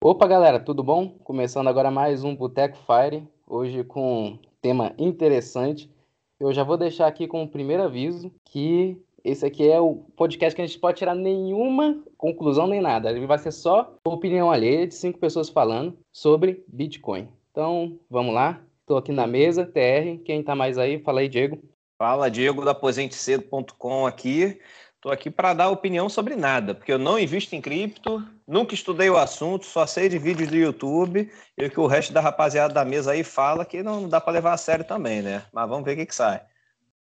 [0.00, 1.08] Opa, galera, tudo bom?
[1.24, 5.90] Começando agora mais um Boteco Fire, hoje com um tema interessante.
[6.38, 10.54] Eu já vou deixar aqui com o primeiro aviso que esse aqui é o podcast
[10.54, 13.10] que a gente pode tirar nenhuma conclusão nem nada.
[13.10, 17.28] Ele vai ser só opinião alheia de cinco pessoas falando sobre Bitcoin.
[17.50, 18.60] Então, vamos lá.
[18.80, 20.22] Estou aqui na mesa, TR.
[20.24, 20.98] Quem está mais aí?
[20.98, 21.58] Fala aí, Diego.
[21.96, 24.60] Fala, Diego da aposentecedo.com aqui.
[24.96, 29.10] Estou aqui para dar opinião sobre nada, porque eu não invisto em cripto, nunca estudei
[29.10, 32.72] o assunto, só sei de vídeos do YouTube e o que o resto da rapaziada
[32.72, 35.44] da mesa aí fala que não dá para levar a sério também, né?
[35.52, 36.42] Mas vamos ver o que, que sai.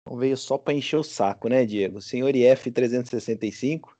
[0.06, 2.00] Não veio só para encher o saco, né, Diego?
[2.00, 3.96] Senhor IF 365.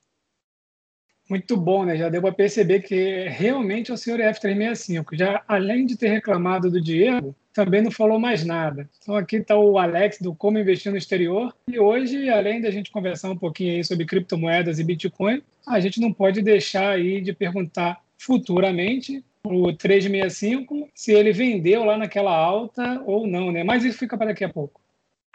[1.29, 1.97] Muito bom, né?
[1.97, 5.15] Já deu para perceber que realmente é o senhor F365.
[5.15, 8.89] Já, além de ter reclamado do Diego, também não falou mais nada.
[9.03, 11.53] Então, aqui está o Alex do Como Investir no Exterior.
[11.67, 16.01] E hoje, além da gente conversar um pouquinho aí sobre criptomoedas e Bitcoin, a gente
[16.01, 23.03] não pode deixar aí de perguntar futuramente o 365 se ele vendeu lá naquela alta
[23.05, 23.65] ou não, né?
[23.65, 24.81] Mas isso fica para daqui a pouco.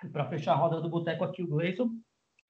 [0.09, 1.89] Para fechar a roda do boteco aqui, o Gleison,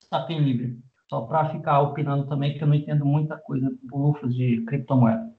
[0.08, 0.78] Sapem Livre.
[1.10, 5.33] Só para ficar opinando também, que eu não entendo muita coisa bulufas de criptomoeda.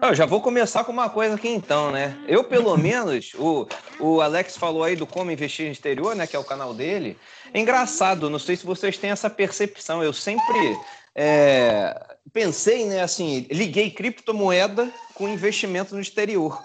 [0.00, 2.16] Eu já vou começar com uma coisa aqui então, né?
[2.26, 3.68] Eu, pelo menos, o,
[4.00, 6.26] o Alex falou aí do Como Investir no Exterior, né?
[6.26, 7.16] Que é o canal dele.
[7.54, 10.02] É engraçado, não sei se vocês têm essa percepção.
[10.02, 10.76] Eu sempre
[11.14, 11.94] é,
[12.32, 13.02] pensei, né?
[13.02, 16.60] Assim, liguei criptomoeda com investimento no exterior.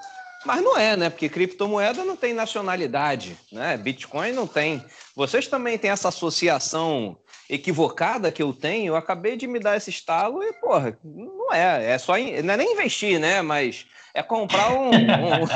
[0.45, 1.09] Mas não é, né?
[1.09, 3.78] Porque criptomoeda não tem nacionalidade, né?
[3.78, 4.84] Bitcoin não tem.
[5.16, 7.17] Vocês também têm essa associação
[7.50, 8.88] equivocada que eu tenho.
[8.88, 11.94] Eu acabei de me dar esse estalo e, porra, não é.
[11.94, 12.17] É só.
[12.17, 13.42] Não é nem investir, né?
[13.42, 14.89] Mas é comprar um.
[14.89, 15.48] um...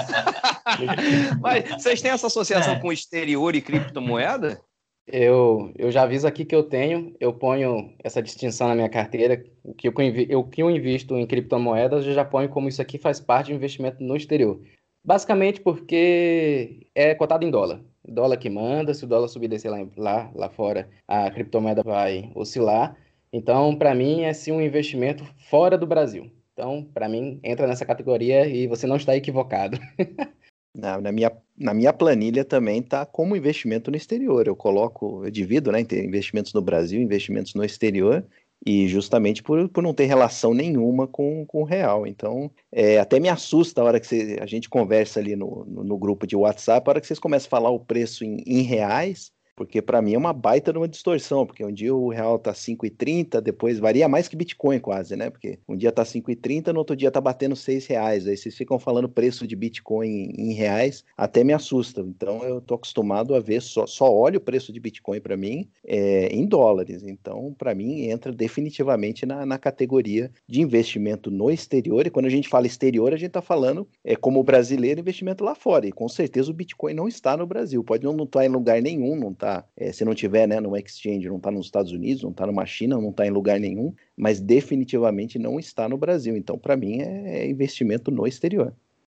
[1.42, 2.80] Mas vocês têm essa associação é.
[2.80, 4.61] com o exterior e criptomoeda?
[5.08, 9.44] Eu, eu já aviso aqui que eu tenho, eu ponho essa distinção na minha carteira,
[9.64, 9.94] o que eu,
[10.38, 13.53] o que eu invisto em criptomoedas, eu já ponho como isso aqui faz parte de
[13.53, 14.61] investimento no exterior.
[15.03, 17.81] Basicamente porque é cotado em dólar.
[18.07, 21.83] Dólar que manda, se o dólar subir e descer lá, lá, lá fora, a criptomoeda
[21.83, 22.95] vai oscilar.
[23.33, 26.31] Então, para mim, é sim um investimento fora do Brasil.
[26.53, 29.80] Então, para mim, entra nessa categoria e você não está equivocado.
[30.73, 34.47] Na, na, minha, na minha planilha também está como investimento no exterior.
[34.47, 38.26] Eu coloco, eu divido, né, entre investimentos no Brasil, investimentos no exterior,
[38.66, 42.05] e justamente por, por não ter relação nenhuma com, com o real.
[42.05, 45.83] Então, é, até me assusta a hora que você, a gente conversa ali no, no,
[45.83, 48.61] no, grupo de WhatsApp, a hora que vocês começam a falar o preço em, em
[48.61, 52.39] reais, porque para mim é uma baita de uma distorção, porque um dia o real
[52.39, 55.30] tá 5,30, depois varia mais que Bitcoin quase, né?
[55.30, 58.26] Porque um dia tá 5,30, no outro dia tá batendo 6 reais.
[58.26, 62.02] Aí vocês ficam falando preço de Bitcoin em reais, até me assusta.
[62.02, 65.70] Então eu tô acostumado a ver, só, só olho o preço de Bitcoin para mim
[65.86, 67.04] é, em dólares.
[67.04, 72.08] Então, para mim, entra definitivamente na, na categoria de investimento no exterior.
[72.08, 75.54] E quando a gente fala exterior, a gente tá falando é, como brasileiro investimento lá
[75.54, 75.86] fora.
[75.86, 77.83] E com certeza o Bitcoin não está no Brasil.
[77.83, 80.76] Pode não estar tá em lugar nenhum, não tá é, se não tiver né, no
[80.76, 83.94] exchange, não está nos Estados Unidos, não está numa China, não está em lugar nenhum,
[84.16, 86.36] mas definitivamente não está no Brasil.
[86.38, 88.73] Então, para mim, é, é investimento no exterior.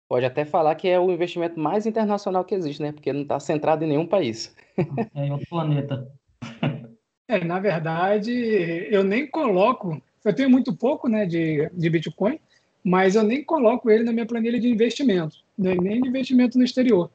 [0.08, 2.92] Pode até falar que é o investimento mais internacional que existe, né?
[2.92, 4.56] Porque não está centrado em nenhum país.
[5.16, 6.08] É em outro planeta.
[7.28, 8.32] É, na verdade,
[8.92, 10.00] eu nem coloco.
[10.24, 12.40] Eu tenho muito pouco né, de, de Bitcoin,
[12.84, 17.10] mas eu nem coloco ele na minha planilha de investimento, nem de investimento no exterior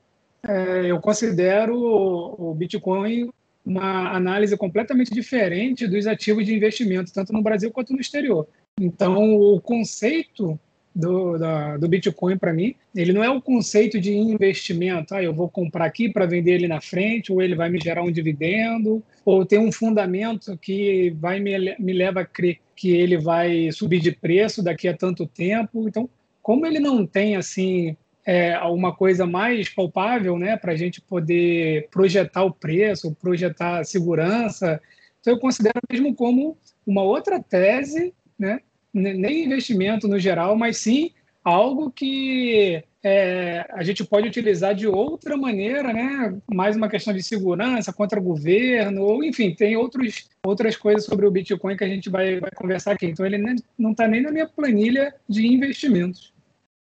[0.46, 3.30] é, eu considero o Bitcoin
[3.64, 8.46] uma análise completamente diferente dos ativos de investimento, tanto no Brasil quanto no exterior.
[8.80, 10.58] Então, o conceito
[10.94, 15.14] do, da, do Bitcoin, para mim, ele não é o conceito de investimento.
[15.14, 18.02] Ah, eu vou comprar aqui para vender ele na frente, ou ele vai me gerar
[18.02, 23.18] um dividendo, ou tem um fundamento que vai me, me leva a crer que ele
[23.18, 25.86] vai subir de preço daqui a tanto tempo.
[25.86, 26.08] Então,
[26.42, 27.94] como ele não tem assim
[28.24, 33.84] é, uma coisa mais palpável, né, para a gente poder projetar o preço, projetar a
[33.84, 34.80] segurança.
[35.20, 38.60] Então, eu considero mesmo como uma outra tese, né,
[38.92, 41.12] nem investimento no geral, mas sim
[41.44, 46.36] algo que é, a gente pode utilizar de outra maneira, né?
[46.52, 51.30] Mais uma questão de segurança contra governo, ou enfim, tem outros, outras coisas sobre o
[51.30, 53.06] Bitcoin que a gente vai, vai conversar aqui.
[53.06, 53.38] Então, ele
[53.78, 56.32] não está nem na minha planilha de investimentos.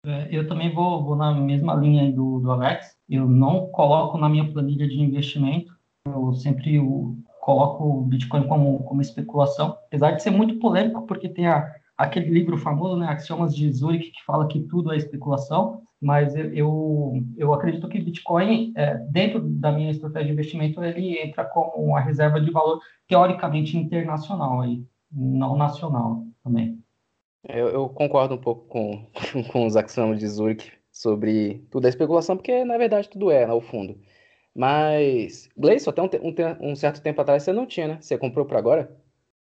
[0.04, 2.96] É, eu também vou, vou, na mesma linha do, do Alex.
[3.08, 5.72] Eu não coloco na minha planilha de investimento.
[6.04, 11.28] Eu sempre eu coloco o Bitcoin como, como especulação, apesar de ser muito polêmico, porque
[11.28, 15.82] tem a, aquele livro famoso, né, Axiomas de Zurich, que fala que tudo é especulação.
[16.00, 21.16] Mas eu, eu, eu acredito que Bitcoin, é, dentro da minha estratégia de investimento, ele
[21.20, 26.81] entra como uma reserva de valor teoricamente internacional, aí, não nacional também.
[27.48, 29.06] Eu, eu concordo um pouco com,
[29.50, 33.60] com os axiomas de Zurich sobre tudo é especulação, porque na verdade tudo é, ao
[33.60, 33.98] fundo.
[34.54, 37.98] Mas, Gleison, até um, um, um, certo tempo atrás você não tinha, né?
[38.00, 38.94] Você comprou para agora?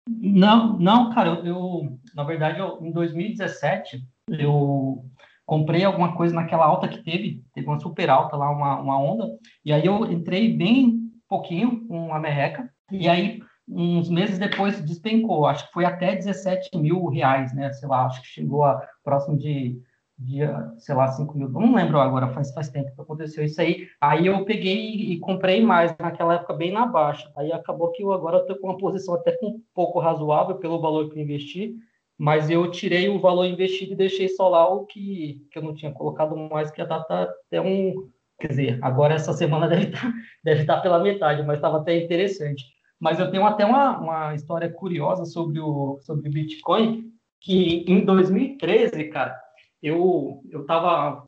[0.09, 5.05] Não, não, cara, eu, eu na verdade, eu, em 2017, eu
[5.45, 9.29] comprei alguma coisa naquela alta que teve, teve uma super alta lá, uma, uma onda,
[9.65, 15.47] e aí eu entrei bem pouquinho com a merreca, e aí uns meses depois despencou,
[15.47, 19.37] acho que foi até 17 mil reais, né, sei lá, acho que chegou a próximo
[19.37, 19.81] de,
[20.19, 20.41] de
[20.79, 24.27] sei lá, 5 mil, não lembro agora, faz, faz tempo que aconteceu isso aí, aí
[24.27, 28.39] eu peguei e comprei mais, naquela época bem na baixa, aí acabou que eu agora
[28.39, 31.77] estou com uma posição até um pouco razoável pelo valor que eu investi,
[32.19, 35.75] mas eu tirei o valor investido e deixei só lá o que, que eu não
[35.75, 38.09] tinha colocado mais, que já está até um.
[38.39, 40.13] Quer dizer, agora essa semana deve estar, tá,
[40.45, 42.65] deve estar tá pela metade, mas estava até interessante.
[43.03, 47.11] Mas eu tenho até uma, uma história curiosa sobre o, sobre Bitcoin,
[47.41, 49.37] que em 2013, cara,
[49.83, 51.27] eu estava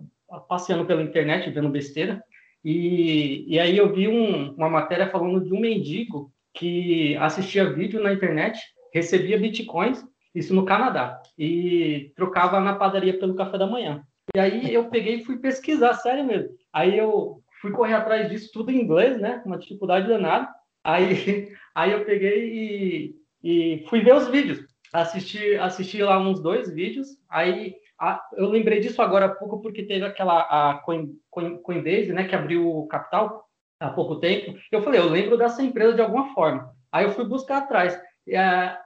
[0.49, 2.23] passeando pela internet, vendo besteira,
[2.65, 8.01] e, e aí eu vi um, uma matéria falando de um mendigo que assistia vídeo
[8.01, 8.57] na internet,
[8.93, 10.01] recebia bitcoins
[10.33, 14.01] isso no Canadá, e trocava na padaria pelo café da manhã.
[14.33, 16.51] E aí eu peguei e fui pesquisar, sério mesmo.
[16.73, 19.43] Aí eu fui correr atrás disso tudo em inglês, né?
[19.45, 20.49] Uma dificuldade danada.
[20.85, 24.61] Aí, aí eu peguei e, e fui ver os vídeos.
[24.93, 27.09] Assisti, assisti lá uns dois vídeos.
[27.29, 32.13] Aí a, eu lembrei disso agora há pouco porque teve aquela a Coin, Coin, Coinbase,
[32.13, 32.25] né?
[32.25, 33.45] Que abriu o capital
[33.81, 34.57] há pouco tempo.
[34.71, 36.73] Eu falei, eu lembro dessa empresa de alguma forma.
[36.93, 37.99] Aí eu fui buscar atrás.
[38.27, 38.35] E,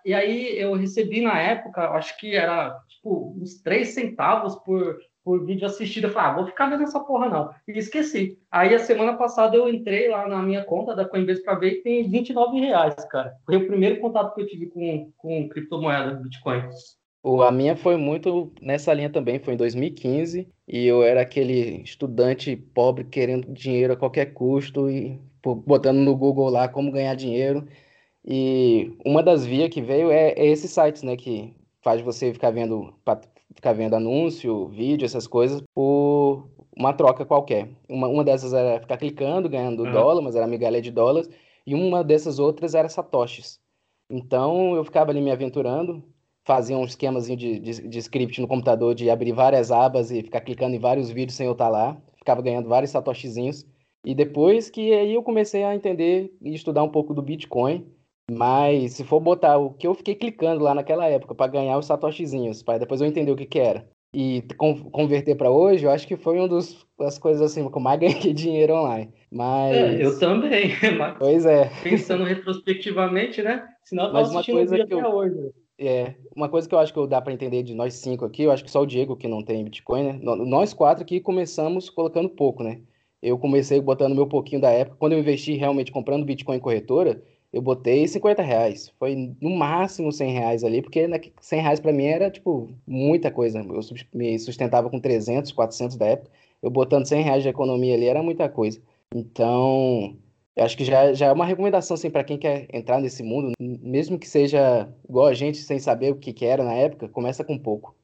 [0.04, 4.98] e aí eu recebi na época, acho que era tipo uns 3 centavos por,
[5.28, 6.04] por vídeo assistido.
[6.04, 7.50] Eu falei, ah, vou ficar vendo essa porra não.
[7.68, 8.38] E esqueci.
[8.50, 11.82] Aí a semana passada eu entrei lá na minha conta da Coinbase para ver e
[11.82, 13.34] tem 29 reais, cara.
[13.44, 16.62] Foi o primeiro contato que eu tive com, com criptomoeda, Bitcoin.
[17.22, 21.82] O, a minha foi muito nessa linha também, foi em 2015, e eu era aquele
[21.82, 27.68] estudante pobre querendo dinheiro a qualquer custo e botando no Google lá como ganhar dinheiro.
[28.24, 32.50] E uma das vias que veio é, é esses sites, né, que faz você ficar
[32.50, 32.94] vendo,
[33.58, 37.68] ficar vendo anúncio, vídeo, essas coisas, por uma troca qualquer.
[37.88, 39.90] Uma, uma dessas era ficar clicando, ganhando uhum.
[39.90, 41.28] dólar, mas era migalha de dólares,
[41.66, 43.58] e uma dessas outras era satoshis.
[44.08, 46.04] Então eu ficava ali me aventurando,
[46.44, 50.40] fazia um esquemazinho de, de, de, script no computador de abrir várias abas e ficar
[50.40, 53.66] clicando em vários vídeos sem eu estar lá, ficava ganhando vários satoshizinhos.
[54.04, 57.84] E depois que aí eu comecei a entender e estudar um pouco do Bitcoin,
[58.30, 61.86] mas se for botar o que eu fiquei clicando lá naquela época para ganhar os
[61.86, 64.42] satoshizinhos, para depois eu entender o que que era e
[64.90, 68.32] converter para hoje, eu acho que foi uma das coisas assim que eu mais ganhei
[68.32, 69.12] dinheiro online.
[69.30, 70.70] Mas é, eu também.
[71.18, 71.70] pois é.
[71.82, 73.66] Pensando retrospectivamente, né?
[73.84, 75.06] Senão Mas uma coisa que eu...
[75.06, 75.52] hoje.
[75.80, 78.42] É, uma coisa que eu acho que eu dá para entender de nós cinco aqui,
[78.42, 80.18] eu acho que só o Diego que não tem Bitcoin, né?
[80.20, 82.80] Nós quatro aqui começamos colocando pouco, né?
[83.22, 84.96] Eu comecei botando meu pouquinho da época.
[84.98, 87.22] Quando eu investi realmente comprando Bitcoin em corretora,
[87.52, 88.92] eu botei 50 reais.
[88.98, 91.08] Foi no máximo 100 reais ali, porque
[91.40, 93.60] 100 reais para mim era, tipo, muita coisa.
[93.60, 93.80] Eu
[94.14, 96.30] me sustentava com 300, 400 da época.
[96.62, 98.80] Eu botando 100 reais de economia ali era muita coisa.
[99.14, 100.16] Então,
[100.56, 103.52] eu acho que já, já é uma recomendação, assim, para quem quer entrar nesse mundo,
[103.60, 107.44] mesmo que seja igual a gente, sem saber o que, que era na época, começa
[107.44, 107.94] com pouco.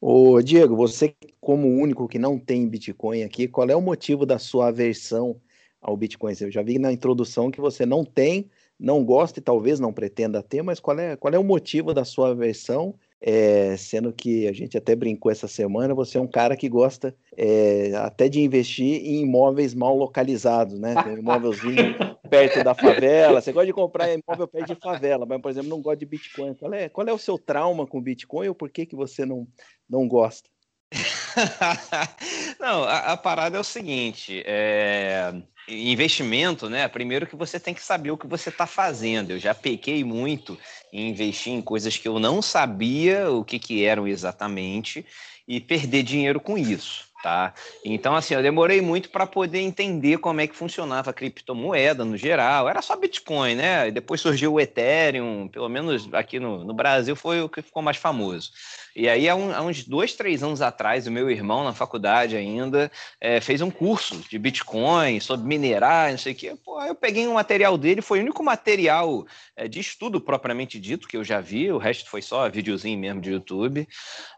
[0.00, 4.38] Ô, Diego, você como único que não tem Bitcoin aqui, qual é o motivo da
[4.38, 5.40] sua aversão
[5.80, 6.34] ao Bitcoin?
[6.40, 10.42] Eu já vi na introdução que você não tem, não gosta e talvez não pretenda
[10.42, 12.94] ter, mas qual é, qual é o motivo da sua aversão?
[13.22, 17.14] É, sendo que a gente até brincou essa semana, você é um cara que gosta
[17.36, 20.94] é, até de investir em imóveis mal localizados, né?
[21.02, 21.76] Tem um imóvelzinho
[22.30, 25.82] perto da favela, você gosta de comprar imóvel perto de favela, mas, por exemplo, não
[25.82, 26.54] gosta de Bitcoin.
[26.54, 29.46] Qual é, qual é o seu trauma com Bitcoin ou por que, que você não,
[29.86, 30.48] não gosta?
[32.58, 35.32] não, a, a, parada é o seguinte: é,
[35.68, 36.88] investimento, né?
[36.88, 39.30] Primeiro que você tem que saber o que você está fazendo.
[39.30, 40.58] Eu já pequei muito
[40.92, 45.06] em investir em coisas que eu não sabia o que, que eram exatamente
[45.46, 47.52] e perder dinheiro com isso tá?
[47.84, 52.16] Então, assim, eu demorei muito para poder entender como é que funcionava a criptomoeda no
[52.16, 52.68] geral.
[52.68, 53.88] Era só Bitcoin, né?
[53.88, 57.82] E depois surgiu o Ethereum, pelo menos aqui no, no Brasil foi o que ficou
[57.82, 58.50] mais famoso.
[58.94, 62.36] E aí, há, um, há, uns dois, três anos atrás, o meu irmão, na faculdade
[62.36, 66.56] ainda, é, fez um curso de Bitcoin, sobre minerar, não sei o quê.
[66.64, 71.06] Pô, eu peguei um material dele, foi o único material é, de estudo propriamente dito
[71.06, 73.88] que eu já vi, o resto foi só videozinho mesmo de YouTube.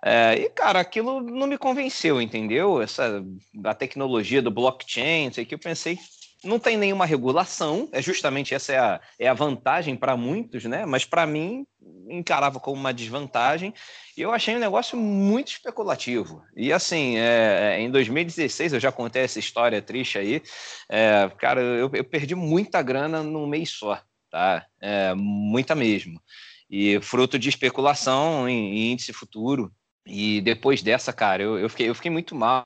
[0.04, 2.80] É, e, cara, aquilo não me convenceu, entendeu?
[2.82, 3.25] Essa,
[3.64, 5.99] a tecnologia do blockchain, não sei o que, eu pensei
[6.44, 10.84] não tem nenhuma regulação, é justamente essa é a, é a vantagem para muitos, né?
[10.84, 11.64] Mas para mim,
[12.08, 13.72] encarava como uma desvantagem
[14.16, 16.42] e eu achei um negócio muito especulativo.
[16.56, 20.42] E assim, é, é em 2016, eu já contei essa história triste aí,
[20.90, 24.66] é, cara, eu, eu, perdi muita grana num mês só, tá?
[24.80, 26.20] É, muita mesmo.
[26.68, 29.72] E fruto de especulação em, em índice futuro.
[30.04, 32.64] E depois dessa, cara, eu, eu, fiquei, eu fiquei muito mal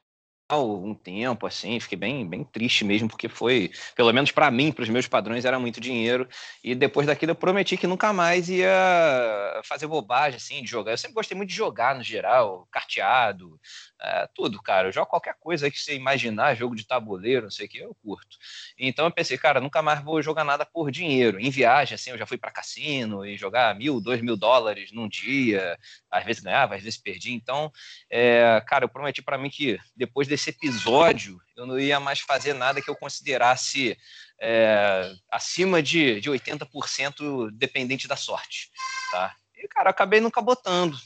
[0.55, 4.85] um tempo, assim, fiquei bem, bem triste mesmo, porque foi, pelo menos para mim, para
[4.85, 6.29] os meus padrões, era muito dinheiro.
[6.63, 10.93] E depois daquilo eu prometi que nunca mais ia fazer bobagem, assim, de jogar.
[10.93, 13.59] Eu sempre gostei muito de jogar no geral, carteado,
[14.01, 14.89] é, tudo, cara.
[14.89, 17.97] Eu jogo qualquer coisa que você imaginar, jogo de tabuleiro, não sei o que, eu
[18.01, 18.37] curto.
[18.79, 21.41] Então eu pensei, cara, nunca mais vou jogar nada por dinheiro.
[21.41, 25.09] Em viagem, assim, eu já fui para cassino e jogar mil, dois mil dólares num
[25.09, 25.77] dia.
[26.09, 27.35] Às vezes ganhava, às vezes perdia.
[27.35, 27.73] Então,
[28.09, 32.53] é, cara, eu prometi para mim que depois desse episódio eu não ia mais fazer
[32.53, 33.97] nada que eu considerasse
[34.41, 38.71] é, acima de, de 80% dependente da sorte,
[39.11, 39.35] tá?
[39.57, 40.99] E, cara, acabei nunca botando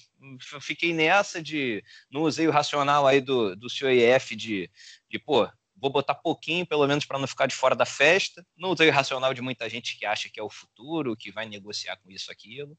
[0.60, 1.82] fiquei nessa de.
[2.10, 4.70] Não usei o racional aí do, do EF de,
[5.08, 8.44] de, pô, vou botar pouquinho, pelo menos para não ficar de fora da festa.
[8.56, 11.46] Não usei o racional de muita gente que acha que é o futuro, que vai
[11.46, 12.76] negociar com isso, aquilo.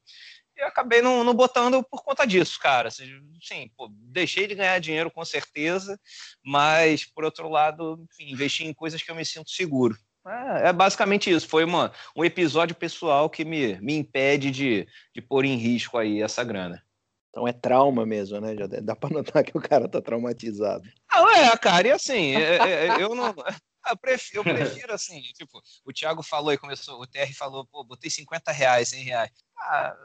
[0.56, 2.90] E acabei não, não botando por conta disso, cara.
[2.90, 5.98] Sim, pô, deixei de ganhar dinheiro com certeza,
[6.44, 9.96] mas, por outro lado, enfim, investi em coisas que eu me sinto seguro.
[10.26, 11.48] É, é basicamente isso.
[11.48, 16.22] Foi uma, um episódio pessoal que me, me impede de, de pôr em risco aí
[16.22, 16.82] essa grana.
[17.30, 18.54] Então é trauma mesmo, né?
[18.54, 20.84] Já dá para notar que o cara tá traumatizado.
[21.10, 23.34] Ah, é, cara, e assim, é, é, é eu não.
[23.90, 27.82] Eu prefiro, eu prefiro, assim, tipo, o Thiago falou e começou, o TR falou, pô,
[27.82, 29.30] botei 50 reais, 100 reais.
[29.58, 29.96] Ah,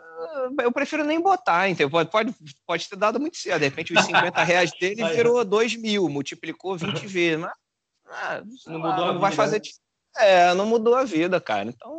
[0.62, 1.89] eu prefiro nem botar, entendeu?
[1.89, 3.59] Pode, pode, pode ter dado muito cedo.
[3.59, 7.39] De repente, os 50 reais dele virou 2 mil, multiplicou 20 vezes.
[7.39, 7.53] Mas
[8.07, 9.57] ah, não mudou ah, não vai fazer.
[9.57, 9.69] Né?
[10.17, 11.69] É, não mudou a vida, cara.
[11.69, 11.91] Então,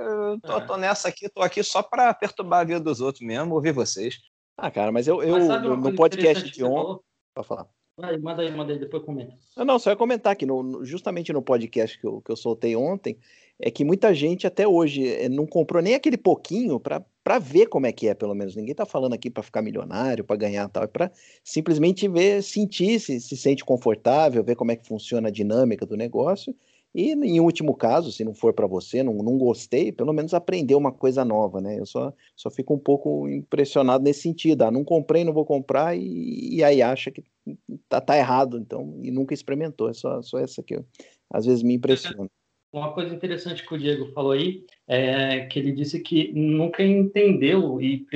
[0.00, 3.54] eu tô, tô nessa aqui, tô aqui só para perturbar a vida dos outros mesmo,
[3.54, 4.16] ouvir vocês.
[4.56, 7.02] Ah, cara, mas eu, eu mas no podcast de ontem.
[7.34, 7.66] Pode falar.
[7.98, 9.34] Vai, manda aí, manda aí, depois comenta.
[9.56, 12.76] Não, não, só ia comentar que no, justamente no podcast que eu, que eu soltei
[12.76, 13.18] ontem,
[13.58, 17.86] é que muita gente até hoje eh, não comprou nem aquele pouquinho para ver como
[17.86, 18.54] é que é, pelo menos.
[18.54, 21.10] Ninguém está falando aqui para ficar milionário, para ganhar tal, é para
[21.42, 25.96] simplesmente ver, sentir se se sente confortável, ver como é que funciona a dinâmica do
[25.96, 26.54] negócio
[26.96, 30.74] e, em último caso, se não for para você, não, não gostei, pelo menos aprender
[30.74, 31.78] uma coisa nova, né?
[31.78, 34.62] Eu só, só fico um pouco impressionado nesse sentido.
[34.62, 37.22] Ah, não comprei, não vou comprar, e, e aí acha que
[37.86, 39.90] tá, tá, errado, então, e nunca experimentou.
[39.90, 40.86] É só, só essa que eu,
[41.30, 42.30] às vezes me impressiona.
[42.72, 47.78] Uma coisa interessante que o Diego falou aí é que ele disse que nunca entendeu
[47.78, 48.06] e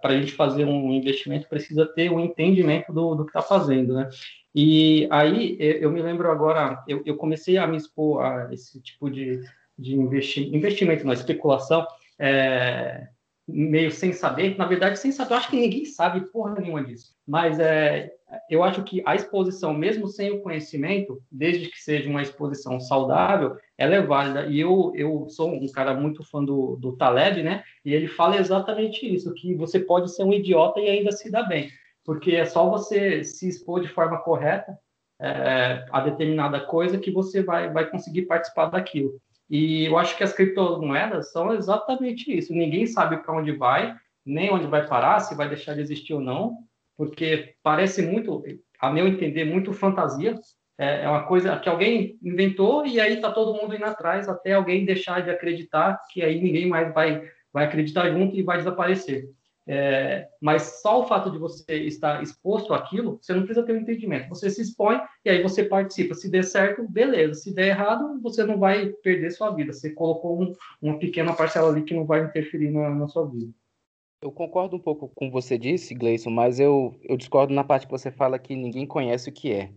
[0.00, 3.94] para a gente fazer um investimento precisa ter um entendimento do, do que está fazendo,
[3.94, 4.08] né?
[4.54, 9.08] E aí eu me lembro agora, eu, eu comecei a me expor a esse tipo
[9.08, 9.40] de,
[9.78, 11.86] de investi investimento na especulação,
[12.18, 13.06] é,
[13.46, 17.14] meio sem saber, na verdade sem saber, eu acho que ninguém sabe porra nenhuma disso,
[17.26, 18.10] mas é,
[18.48, 23.56] eu acho que a exposição, mesmo sem o conhecimento, desde que seja uma exposição saudável,
[23.78, 27.62] ela é válida, e eu, eu sou um cara muito fã do, do Taleb, né,
[27.84, 31.44] e ele fala exatamente isso, que você pode ser um idiota e ainda se dar
[31.44, 31.70] bem,
[32.04, 34.78] porque é só você se expor de forma correta
[35.20, 39.20] é, a determinada coisa que você vai, vai conseguir participar daquilo.
[39.48, 42.54] E eu acho que as criptomoedas são exatamente isso.
[42.54, 46.20] Ninguém sabe para onde vai, nem onde vai parar, se vai deixar de existir ou
[46.20, 46.56] não,
[46.96, 48.42] porque parece muito,
[48.80, 50.38] a meu entender, muito fantasia.
[50.78, 54.54] É, é uma coisa que alguém inventou e aí está todo mundo indo atrás até
[54.54, 59.28] alguém deixar de acreditar, que aí ninguém mais vai, vai acreditar junto e vai desaparecer.
[59.66, 63.80] É, mas só o fato de você estar exposto àquilo, você não precisa ter um
[63.80, 64.28] entendimento.
[64.28, 66.14] Você se expõe e aí você participa.
[66.14, 67.34] Se der certo, beleza.
[67.34, 69.72] Se der errado, você não vai perder sua vida.
[69.72, 70.52] Você colocou um,
[70.82, 73.52] uma pequena parcela ali que não vai interferir na, na sua vida.
[74.22, 77.64] Eu concordo um pouco com o que você disse, Gleison, mas eu, eu discordo na
[77.64, 79.70] parte que você fala que ninguém conhece o que é.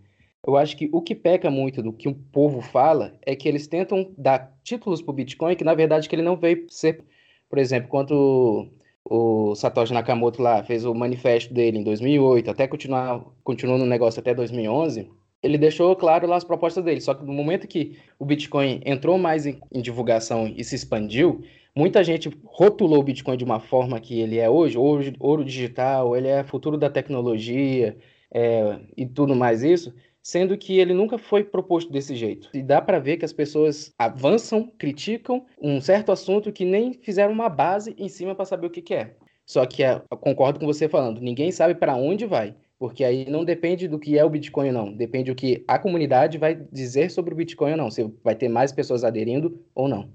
[0.45, 3.67] Eu acho que o que peca muito do que o povo fala é que eles
[3.67, 7.05] tentam dar títulos para o Bitcoin que, na verdade, que ele não veio ser.
[7.49, 8.69] Por exemplo, quando
[9.05, 14.19] o Satoshi Nakamoto lá fez o manifesto dele em 2008, até continuar, continuou no negócio
[14.19, 15.09] até 2011,
[15.41, 17.01] ele deixou claro lá as propostas dele.
[17.01, 21.43] Só que no momento que o Bitcoin entrou mais em, em divulgação e se expandiu,
[21.75, 26.15] muita gente rotulou o Bitcoin de uma forma que ele é hoje, ouro, ouro digital,
[26.15, 27.97] ele é futuro da tecnologia
[28.33, 29.93] é, e tudo mais isso,
[30.23, 32.49] sendo que ele nunca foi proposto desse jeito.
[32.53, 37.33] E dá para ver que as pessoas avançam, criticam um certo assunto que nem fizeram
[37.33, 39.15] uma base em cima para saber o que, que é.
[39.45, 42.55] Só que é, concordo com você falando, ninguém sabe para onde vai.
[42.79, 45.77] Porque aí não depende do que é o Bitcoin ou não, depende do que a
[45.77, 49.87] comunidade vai dizer sobre o Bitcoin ou não, se vai ter mais pessoas aderindo ou
[49.87, 50.09] não.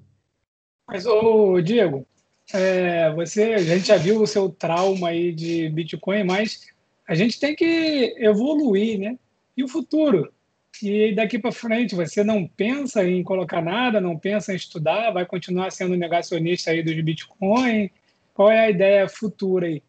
[0.87, 2.07] Mas, ô, Diego,
[2.53, 6.67] é, você, a gente já viu o seu trauma aí de Bitcoin, mas
[7.07, 9.19] a gente tem que evoluir, né?
[9.59, 10.33] E o futuro?
[10.81, 15.27] E daqui para frente, você não pensa em colocar nada, não pensa em estudar, vai
[15.27, 17.91] continuar sendo negacionista aí dos Bitcoin?
[18.33, 19.83] Qual é a ideia futura aí?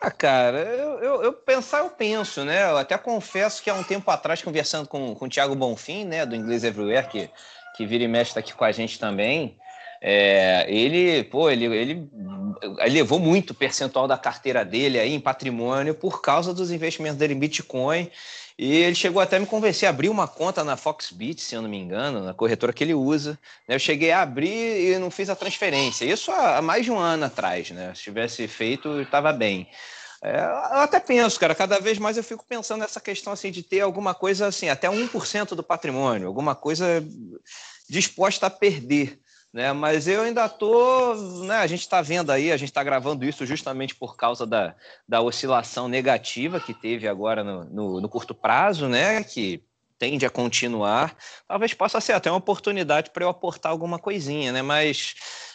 [0.00, 2.70] Ah, cara, eu, eu, eu, pensar, eu penso, né?
[2.70, 6.24] Eu até confesso que há um tempo atrás, conversando com, com o Thiago Bonfim, né,
[6.24, 7.28] do Inglês Everywhere, que,
[7.76, 9.58] que vira e mexe está aqui com a gente também,
[10.04, 12.10] é, ele, pô, ele, ele,
[12.90, 17.38] levou muito percentual da carteira dele aí em patrimônio por causa dos investimentos dele em
[17.38, 18.10] Bitcoin.
[18.62, 21.68] E ele chegou até me convencer a abrir uma conta na Foxbit, se eu não
[21.68, 23.36] me engano, na corretora que ele usa.
[23.66, 26.04] Eu cheguei a abrir e não fiz a transferência.
[26.04, 27.92] Isso há mais de um ano atrás, né?
[27.92, 29.68] Se tivesse feito, estava bem.
[30.22, 33.64] É, eu até penso, cara, cada vez mais eu fico pensando nessa questão assim de
[33.64, 37.04] ter alguma coisa assim, até 1% do patrimônio, alguma coisa
[37.90, 39.18] disposta a perder
[39.52, 39.72] né?
[39.72, 41.56] Mas eu ainda tô, né?
[41.56, 44.74] A gente está vendo aí, a gente está gravando isso justamente por causa da,
[45.06, 49.22] da oscilação negativa que teve agora no, no, no, curto prazo, né?
[49.22, 49.62] Que
[49.98, 51.14] tende a continuar.
[51.46, 54.62] Talvez possa ser até uma oportunidade para eu aportar alguma coisinha, né?
[54.62, 55.14] Mas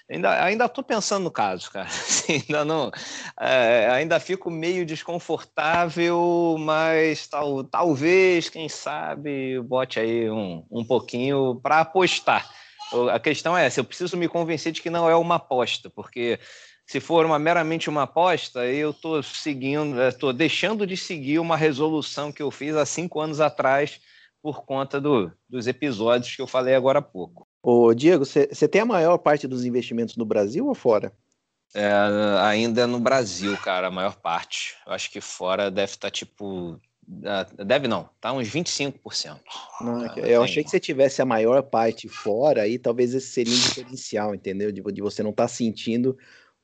[0.09, 1.87] ainda ainda estou pensando no caso, cara.
[1.89, 2.91] Assim, ainda não,
[3.39, 11.59] é, ainda fico meio desconfortável, mas tal, talvez, quem sabe, bote aí um, um pouquinho
[11.61, 12.47] para apostar
[13.11, 16.39] a questão é se eu preciso me convencer de que não é uma aposta, porque
[16.85, 22.31] se for uma meramente uma aposta, eu estou seguindo, estou deixando de seguir uma resolução
[22.31, 23.99] que eu fiz há cinco anos atrás
[24.41, 27.45] por conta do, dos episódios que eu falei agora há pouco.
[27.61, 31.11] Ô, Diego, você tem a maior parte dos investimentos no Brasil ou fora?
[31.75, 31.91] É,
[32.41, 34.75] ainda no Brasil, cara, a maior parte.
[34.85, 39.39] Eu acho que fora deve estar tá, tipo Deve não, tá uns 25%.
[39.79, 43.53] Não, tá, eu achei que você tivesse a maior parte fora, aí talvez esse seria
[43.53, 44.73] um diferencial, entendeu?
[44.73, 46.17] De, de você não estar tá sentindo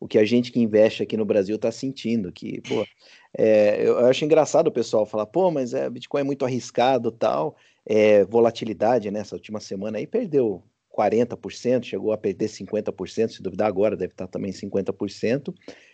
[0.04, 2.30] o que a gente que investe aqui no Brasil está sentindo.
[2.30, 2.86] Que, pô,
[3.38, 7.56] é, eu, acho engraçado o pessoal falar, pô, mas é, Bitcoin é muito arriscado tal.
[7.86, 10.62] É, volatilidade nessa última semana aí perdeu
[10.94, 15.54] 40%, chegou a perder 50%, se duvidar agora deve estar também 50%.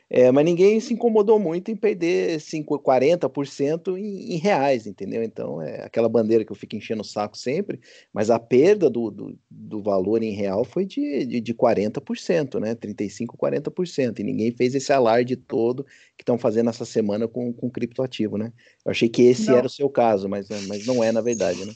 [0.10, 5.22] É, mas ninguém se incomodou muito em perder 5, 40% em, em reais, entendeu?
[5.22, 7.80] Então, é aquela bandeira que eu fico enchendo o saco sempre,
[8.12, 12.74] mas a perda do, do, do valor em real foi de, de, de 40%, né?
[12.74, 14.20] 35%, 40%.
[14.20, 15.86] E ninguém fez esse alarde todo
[16.18, 18.52] que estão fazendo essa semana com, com criptoativo, né?
[18.84, 19.58] Eu achei que esse não.
[19.58, 21.74] era o seu caso, mas, mas não é na verdade, né?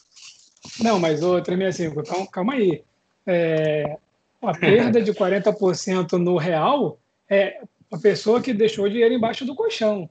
[0.81, 2.81] Não, mas outra minha assim, calma, calma aí.
[3.27, 3.97] É,
[4.41, 6.97] a perda de 40% no real
[7.29, 7.61] é
[7.93, 10.09] a pessoa que deixou dinheiro embaixo do colchão.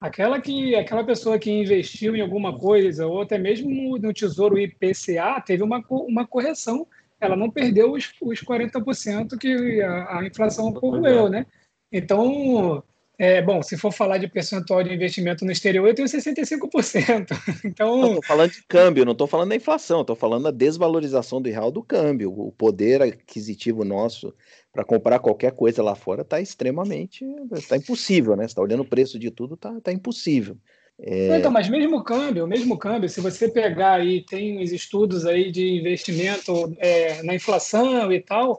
[0.00, 5.40] Aquela que aquela pessoa que investiu em alguma coisa, ou até mesmo no Tesouro IPCA,
[5.44, 6.86] teve uma, uma correção.
[7.20, 11.46] Ela não perdeu os, os 40% que a, a inflação ocorreu, né?
[11.92, 12.82] Então,
[13.20, 17.28] é, bom, se for falar de percentual de investimento no exterior, eu tenho 65%.
[17.62, 18.06] Então.
[18.06, 21.70] Estou falando de câmbio, não estou falando da inflação, estou falando da desvalorização do real
[21.70, 22.32] do câmbio.
[22.32, 24.34] O poder aquisitivo nosso
[24.72, 27.26] para comprar qualquer coisa lá fora está extremamente.
[27.52, 28.44] está impossível, né?
[28.44, 30.56] Você está olhando o preço de tudo, está tá impossível.
[30.98, 31.36] É...
[31.36, 35.52] Então, mas mesmo o câmbio, mesmo câmbio, se você pegar aí, tem os estudos aí
[35.52, 38.58] de investimento é, na inflação e tal,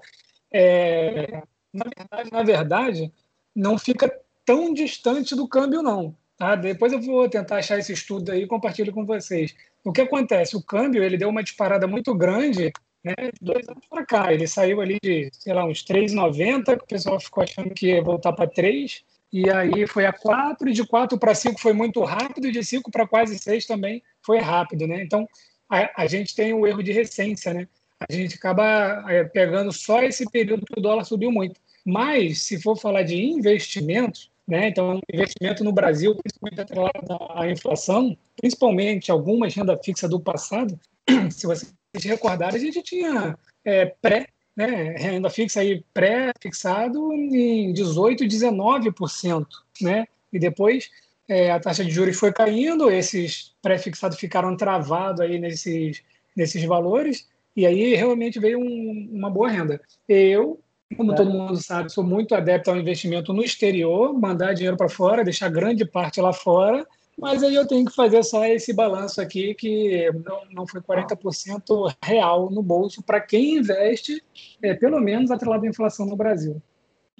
[0.54, 1.41] é,
[1.74, 3.13] na, verdade, na verdade,
[3.56, 4.08] não fica
[4.45, 6.15] tão distante do câmbio, não.
[6.38, 6.56] Tá?
[6.56, 9.56] Depois eu vou tentar achar esse estudo aí e compartilho com vocês.
[9.84, 10.56] O que acontece?
[10.56, 12.71] O câmbio ele deu uma disparada muito grande
[13.04, 14.34] né, dois anos para cá.
[14.34, 18.34] Ele saiu ali de, sei lá, uns 3,90, o pessoal ficou achando que ia voltar
[18.34, 22.47] para 3, e aí foi a 4, e de 4 para 5 foi muito rápido,
[22.47, 24.88] e de 5 para quase 6 também foi rápido.
[24.88, 25.04] Né?
[25.04, 25.27] Então,
[25.69, 27.67] a, a, gente tem o erro de recência, né?
[28.10, 31.62] A gente acaba é, pegando só esse período que o dólar subiu muito.
[31.86, 34.68] Mas, se for falar de investimentos, né?
[34.68, 40.78] Então, investimento no Brasil, principalmente atrelado à inflação, principalmente algumas renda fixa do passado,
[41.32, 48.26] se vocês recordarem, a gente tinha é, pré, né, renda fixa aí pré-fixado em 18,
[48.26, 49.46] 19%,
[49.82, 50.06] né?
[50.34, 50.90] E depois
[51.30, 56.04] é, a taxa de juros foi caindo, esses pré-fixados ficaram travados aí nesses,
[56.36, 59.80] nesses valores, e aí realmente veio um, uma boa renda.
[60.10, 60.60] Eu,
[60.95, 61.15] como é.
[61.15, 65.49] todo mundo sabe, sou muito adepto ao investimento no exterior, mandar dinheiro para fora, deixar
[65.49, 66.86] grande parte lá fora,
[67.17, 71.95] mas aí eu tenho que fazer só esse balanço aqui, que não, não foi 40%
[72.04, 74.23] real no bolso para quem investe,
[74.62, 76.62] é, pelo menos atrelado à inflação no Brasil.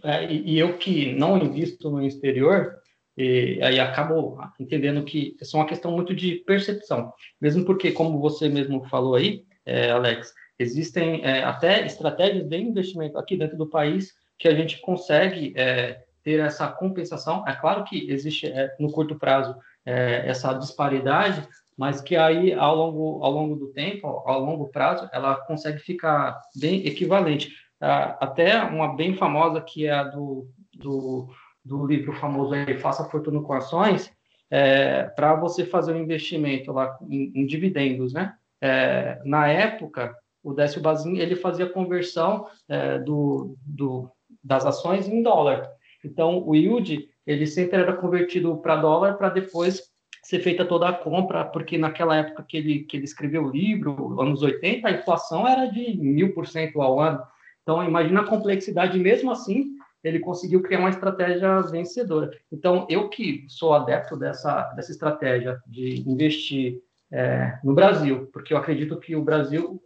[0.04, 2.82] É, e eu que não invisto no exterior,
[3.16, 8.50] E aí acabo entendendo que é uma questão muito de percepção, mesmo porque, como você
[8.50, 14.14] mesmo falou aí, é, Alex, existem é, até estratégias de investimento aqui dentro do país
[14.38, 17.44] que a gente consegue é, ter essa compensação.
[17.48, 21.48] É claro que existe é, no curto prazo é, essa disparidade,
[21.78, 26.40] mas que aí ao longo ao longo do tempo, ao longo prazo, ela consegue ficar
[26.56, 27.56] bem equivalente.
[27.80, 31.28] Até uma bem famosa que é a do, do,
[31.66, 34.12] do livro famoso aí, Faça Fortuna com Ações,
[34.52, 38.36] é, para você fazer um investimento lá em, em dividendos, né?
[38.62, 44.10] É, na época, o Décio Bazin ele fazia conversão é, do, do,
[44.44, 45.70] das ações em dólar.
[46.04, 49.92] Então, o yield ele sempre era convertido para dólar para depois
[50.24, 54.20] ser feita toda a compra, porque naquela época que ele, que ele escreveu o livro,
[54.22, 57.22] anos 80, a inflação era de mil por cento ao ano.
[57.64, 62.32] Então, imagina a complexidade, mesmo assim, ele conseguiu criar uma estratégia vencedora.
[62.52, 68.58] Então, eu que sou adepto dessa, dessa estratégia de investir é, no Brasil, porque eu
[68.58, 69.82] acredito que o Brasil,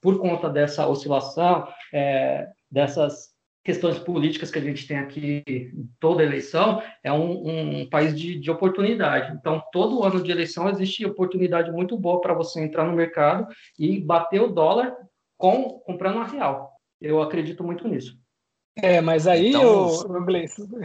[0.00, 3.28] por conta dessa oscilação, é, dessas
[3.64, 5.44] questões políticas que a gente tem aqui
[6.00, 9.36] toda eleição, é um, um país de, de, oportunidade.
[9.38, 13.46] Então, todo ano de eleição existe oportunidade muito boa para você entrar no mercado
[13.78, 14.96] e bater o dólar
[15.36, 16.72] com comprando a real.
[16.98, 18.18] Eu acredito muito nisso.
[18.80, 19.90] É, mas aí, então, eu,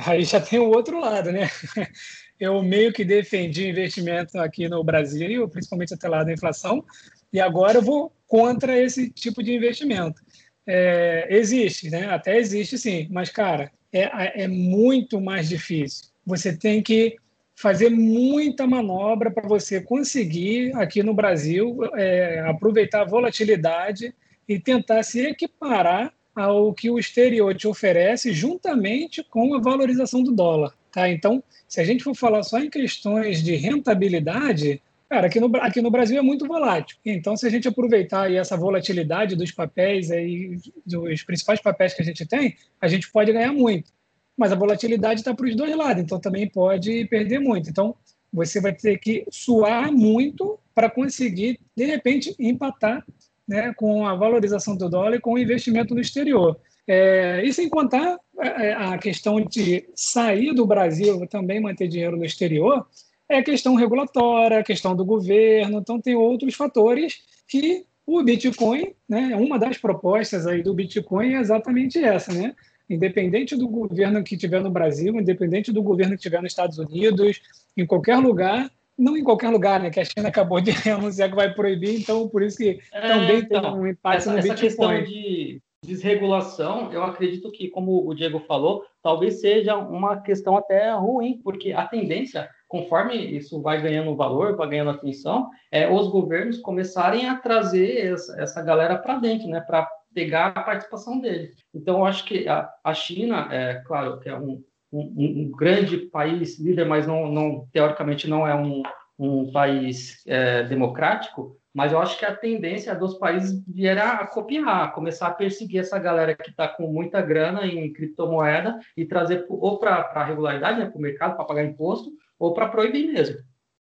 [0.06, 1.47] aí já tem o outro lado, né?
[2.39, 6.84] Eu meio que defendi investimento aqui no Brasil, principalmente até lá da inflação,
[7.32, 10.19] e agora eu vou contra esse tipo de investimento
[10.65, 12.08] é, existe, né?
[12.08, 16.08] Até existe sim, mas cara, é, é muito mais difícil.
[16.26, 17.15] Você tem que
[17.56, 24.12] fazer muita manobra para você conseguir aqui no Brasil é, aproveitar a volatilidade
[24.50, 30.32] e tentar se equiparar ao que o exterior te oferece, juntamente com a valorização do
[30.32, 30.74] dólar.
[30.91, 31.08] Tá?
[31.08, 34.82] Então, se a gente for falar só em questões de rentabilidade,
[35.13, 36.97] Cara, aqui no, aqui no Brasil é muito volátil.
[37.06, 42.06] Então, se a gente aproveitar essa volatilidade dos papéis, aí, dos principais papéis que a
[42.06, 43.91] gente tem, a gente pode ganhar muito.
[44.36, 47.69] Mas a volatilidade está para os dois lados, então também pode perder muito.
[47.69, 47.95] Então,
[48.34, 53.06] você vai ter que suar muito para conseguir, de repente, empatar
[53.47, 56.60] né, com a valorização do dólar e com o investimento no exterior.
[56.88, 62.26] É, e sem contar é, a questão de sair do Brasil, também manter dinheiro no
[62.26, 62.88] exterior,
[63.34, 68.93] é a questão regulatória, a questão do governo, então tem outros fatores que o Bitcoin,
[69.08, 72.54] né, uma das propostas aí do Bitcoin é exatamente essa, né?
[72.89, 77.41] Independente do governo que tiver no Brasil, independente do governo que tiver nos Estados Unidos,
[77.78, 79.89] em qualquer lugar, não em qualquer lugar, né?
[79.89, 83.38] Que a China acabou de anunciar que vai proibir, então por isso que é, também
[83.39, 84.67] então, tem um impacto essa, no essa Bitcoin.
[84.67, 90.91] Questão de desregulação, eu acredito que, como o Diego falou, talvez seja uma questão até
[90.93, 96.57] ruim, porque a tendência conforme isso vai ganhando valor, vai ganhando atenção, é, os governos
[96.57, 101.51] começarem a trazer essa, essa galera para dentro, né, para pegar a participação dele.
[101.71, 105.97] Então, eu acho que a, a China, é claro, que é um, um, um, grande
[105.97, 108.81] país líder, mas não, não teoricamente não é um,
[109.19, 114.93] um país é, democrático, mas eu acho que a tendência dos países vier a copiar,
[114.93, 119.79] começar a perseguir essa galera que está com muita grana em criptomoeda e trazer ou
[119.79, 123.38] para a regularidade, né, para o mercado, para pagar imposto, ou para proibir mesmo.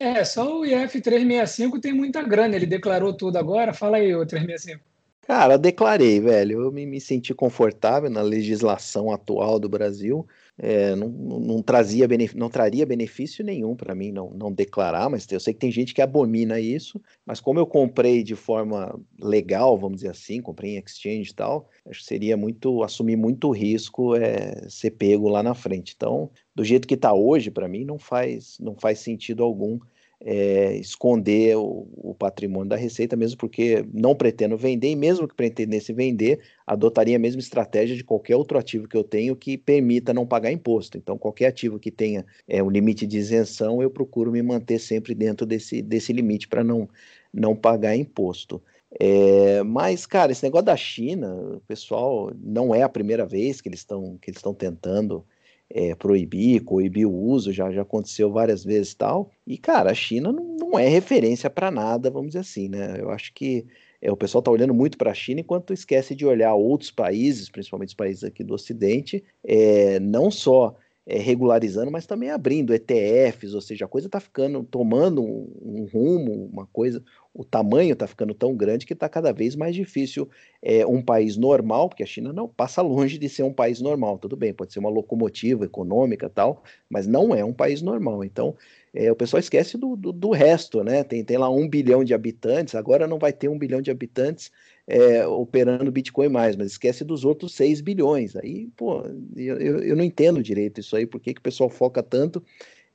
[0.01, 3.73] É, só o IF 365 tem muita grana, ele declarou tudo agora.
[3.73, 4.85] Fala aí, o 365.
[5.29, 6.63] Cara, declarei, velho.
[6.63, 10.27] Eu me, me senti confortável na legislação atual do Brasil.
[10.57, 15.39] É, não, não, trazia não traria benefício nenhum para mim não, não declarar, mas eu
[15.39, 19.99] sei que tem gente que abomina isso, mas como eu comprei de forma legal, vamos
[19.99, 24.69] dizer assim, comprei em exchange e tal, acho que seria muito, assumir muito risco é,
[24.69, 25.93] ser pego lá na frente.
[25.95, 29.79] Então, do jeito que está hoje, para mim, não faz, não faz sentido algum
[30.21, 35.35] é, esconder o, o, patrimônio da Receita, mesmo porque não pretendo vender, e mesmo que
[35.35, 40.13] pretendesse vender, adotaria a mesma estratégia de qualquer outro ativo que eu tenho que permita
[40.13, 40.99] não pagar imposto.
[40.99, 45.15] Então, qualquer ativo que tenha é, um limite de isenção, eu procuro me manter sempre
[45.15, 46.89] dentro desse, desse limite para não,
[47.33, 48.61] não pagar imposto.
[48.99, 53.69] É, mas, cara, esse negócio da China, o pessoal não é a primeira vez que
[53.69, 55.25] eles estão que eles estão tentando
[55.71, 59.31] é, proibir, coibir o uso, já, já aconteceu várias vezes tal.
[59.47, 62.97] E, cara, a China não, não é referência para nada, vamos dizer assim, né?
[62.99, 63.67] Eu acho que
[64.01, 67.51] é, o pessoal está olhando muito para a China enquanto esquece de olhar outros países,
[67.51, 70.75] principalmente os países aqui do Ocidente, é, não só
[71.11, 75.89] é, regularizando, mas também abrindo ETFs, ou seja, a coisa está ficando, tomando um, um,
[75.91, 80.29] rumo, uma coisa, o tamanho está ficando tão grande que está cada vez mais difícil
[80.61, 84.19] é, um país normal, porque a China não passa longe de ser um país normal,
[84.19, 88.23] tudo bem, pode ser uma locomotiva econômica tal, mas não é um país normal.
[88.23, 88.55] Então,
[88.93, 91.03] é, o pessoal esquece do, do, do, resto, né?
[91.05, 94.51] Tem, tem lá um bilhão de habitantes, agora não vai ter um bilhão de habitantes
[94.89, 98.35] é, operando Bitcoin mais, mas esquece dos outros 6 bilhões.
[98.35, 99.03] Aí, pô,
[99.37, 102.43] eu, eu não entendo direito isso aí, por que, que o pessoal foca tanto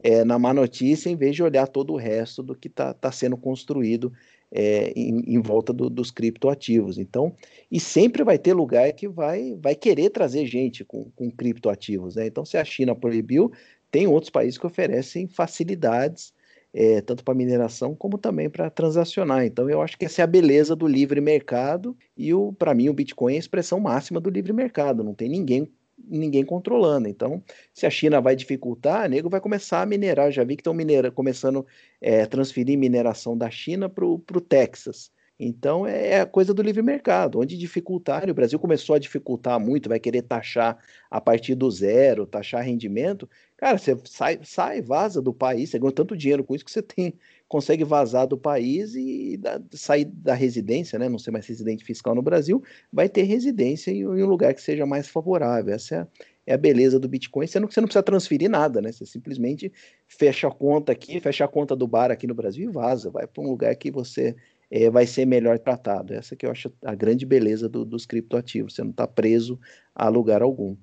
[0.02, 3.12] é, na má notícia em vez de olhar todo o resto do que está tá
[3.12, 4.12] sendo construído
[4.52, 6.98] é, em, em, volta do, dos criptoativos.
[6.98, 7.36] Então,
[7.72, 12.16] e sempre vai ter lugar que vai, vai querer trazer gente com, com criptoativos.
[12.16, 12.26] Né?
[12.26, 13.52] Então, se a China proibiu,
[13.92, 16.34] tem outros países que oferecem facilidades,
[16.74, 19.46] é, tanto para mineração como também para transacionar.
[19.46, 22.94] Então, eu acho que essa é a beleza do livre mercado e, para mim, o
[22.94, 25.04] Bitcoin é a expressão máxima do livre mercado.
[25.04, 25.72] Não tem ninguém
[26.06, 27.08] ninguém controlando.
[27.08, 27.42] Então,
[27.74, 30.32] se a China vai dificultar, nego vai começar a minerar.
[30.32, 30.76] já vi que estão
[31.14, 31.66] começando a
[32.02, 35.12] é, transferir mineração da China para o Texas.
[35.40, 39.60] Então é, é a coisa do livre mercado, onde dificultar, o Brasil começou a dificultar
[39.60, 40.78] muito, vai querer taxar
[41.10, 43.28] a partir do zero, taxar rendimento.
[43.63, 46.82] Cara, você sai, sai vaza do país, você ganha tanto dinheiro com isso que você
[46.82, 47.13] tem,
[47.47, 51.08] consegue vazar do país e da, sair da residência, né?
[51.08, 54.62] Não ser mais residente fiscal no Brasil, vai ter residência em, em um lugar que
[54.62, 55.73] seja mais favorável.
[55.73, 56.08] Essa é a,
[56.47, 58.91] é a beleza do Bitcoin, sendo que você não precisa transferir nada, né?
[58.91, 59.71] Você simplesmente
[60.10, 63.26] fecha a conta aqui, fecha a conta do bar aqui no Brasil e vaza, vai
[63.26, 64.36] para um lugar que você
[64.76, 66.16] é, vai ser melhor tratado.
[66.16, 68.74] Essa que eu acho a grande beleza do, dos criptoativos.
[68.74, 69.60] Você não está preso
[69.94, 70.76] a lugar algum,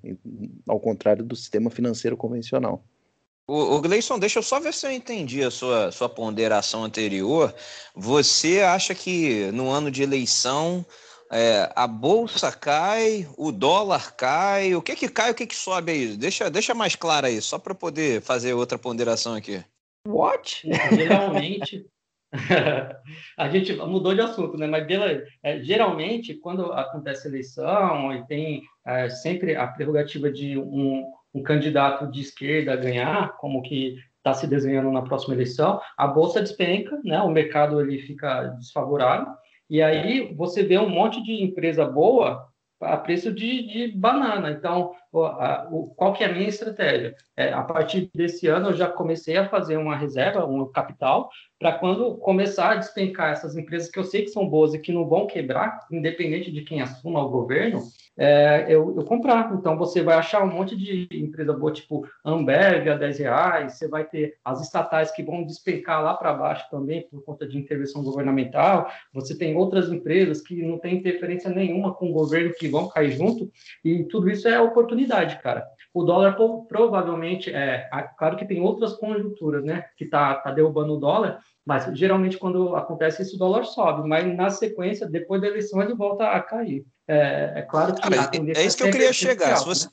[0.69, 2.85] ao contrário do sistema financeiro convencional.
[3.49, 7.53] O, o Gleison, deixa eu só ver se eu entendi a sua, sua ponderação anterior.
[7.93, 10.87] Você acha que no ano de eleição
[11.33, 15.91] é, a bolsa cai, o dólar cai, o que que cai, o que que sobe
[15.91, 16.17] aí?
[16.17, 19.65] Deixa, deixa mais claro aí, só para poder fazer outra ponderação aqui.
[20.07, 20.63] What?
[20.95, 21.87] Geralmente,
[23.37, 24.67] a gente mudou de assunto, né?
[24.67, 24.87] Mas
[25.43, 32.11] é, geralmente, quando acontece eleição e tem é, sempre a prerrogativa de um, um, candidato
[32.11, 37.21] de esquerda ganhar, como que está se desenhando na próxima eleição, a bolsa despenca, né?
[37.21, 39.33] O mercado ele fica desfavorável
[39.69, 42.49] e aí você vê um monte de empresa boa
[42.81, 44.51] a preço de, de banana.
[44.51, 47.15] Então, qual que é a minha estratégia?
[47.37, 51.73] É, a partir desse ano, eu já comecei a fazer uma reserva, um capital, para
[51.73, 55.07] quando começar a despencar essas empresas que eu sei que são boas e que não
[55.07, 57.83] vão quebrar, independente de quem assuma o governo,
[58.19, 59.53] é, eu, eu, comprar.
[59.55, 63.89] Então, você vai achar um monte de empresa boa, tipo Ambev a 10 reais, você
[63.89, 68.03] vai ter as estatais que vão despencar lá para baixo também por conta de intervenção
[68.03, 72.89] governamental, você tem outras empresas que não têm interferência nenhuma com o governo que vão
[72.89, 73.51] cair junto,
[73.85, 75.00] e tudo isso é oportunidade,
[75.41, 75.67] cara.
[75.93, 76.37] O dólar
[76.69, 81.87] provavelmente, é, claro que tem outras conjunturas, né, que tá, tá derrubando o dólar, mas
[81.99, 86.29] geralmente quando acontece isso, o dólar sobe, mas na sequência, depois da eleição, ele volta
[86.29, 86.85] a cair.
[87.09, 88.01] É, é claro que.
[88.03, 89.57] Cara, é isso que eu queria chegar.
[89.57, 89.93] Se você, né?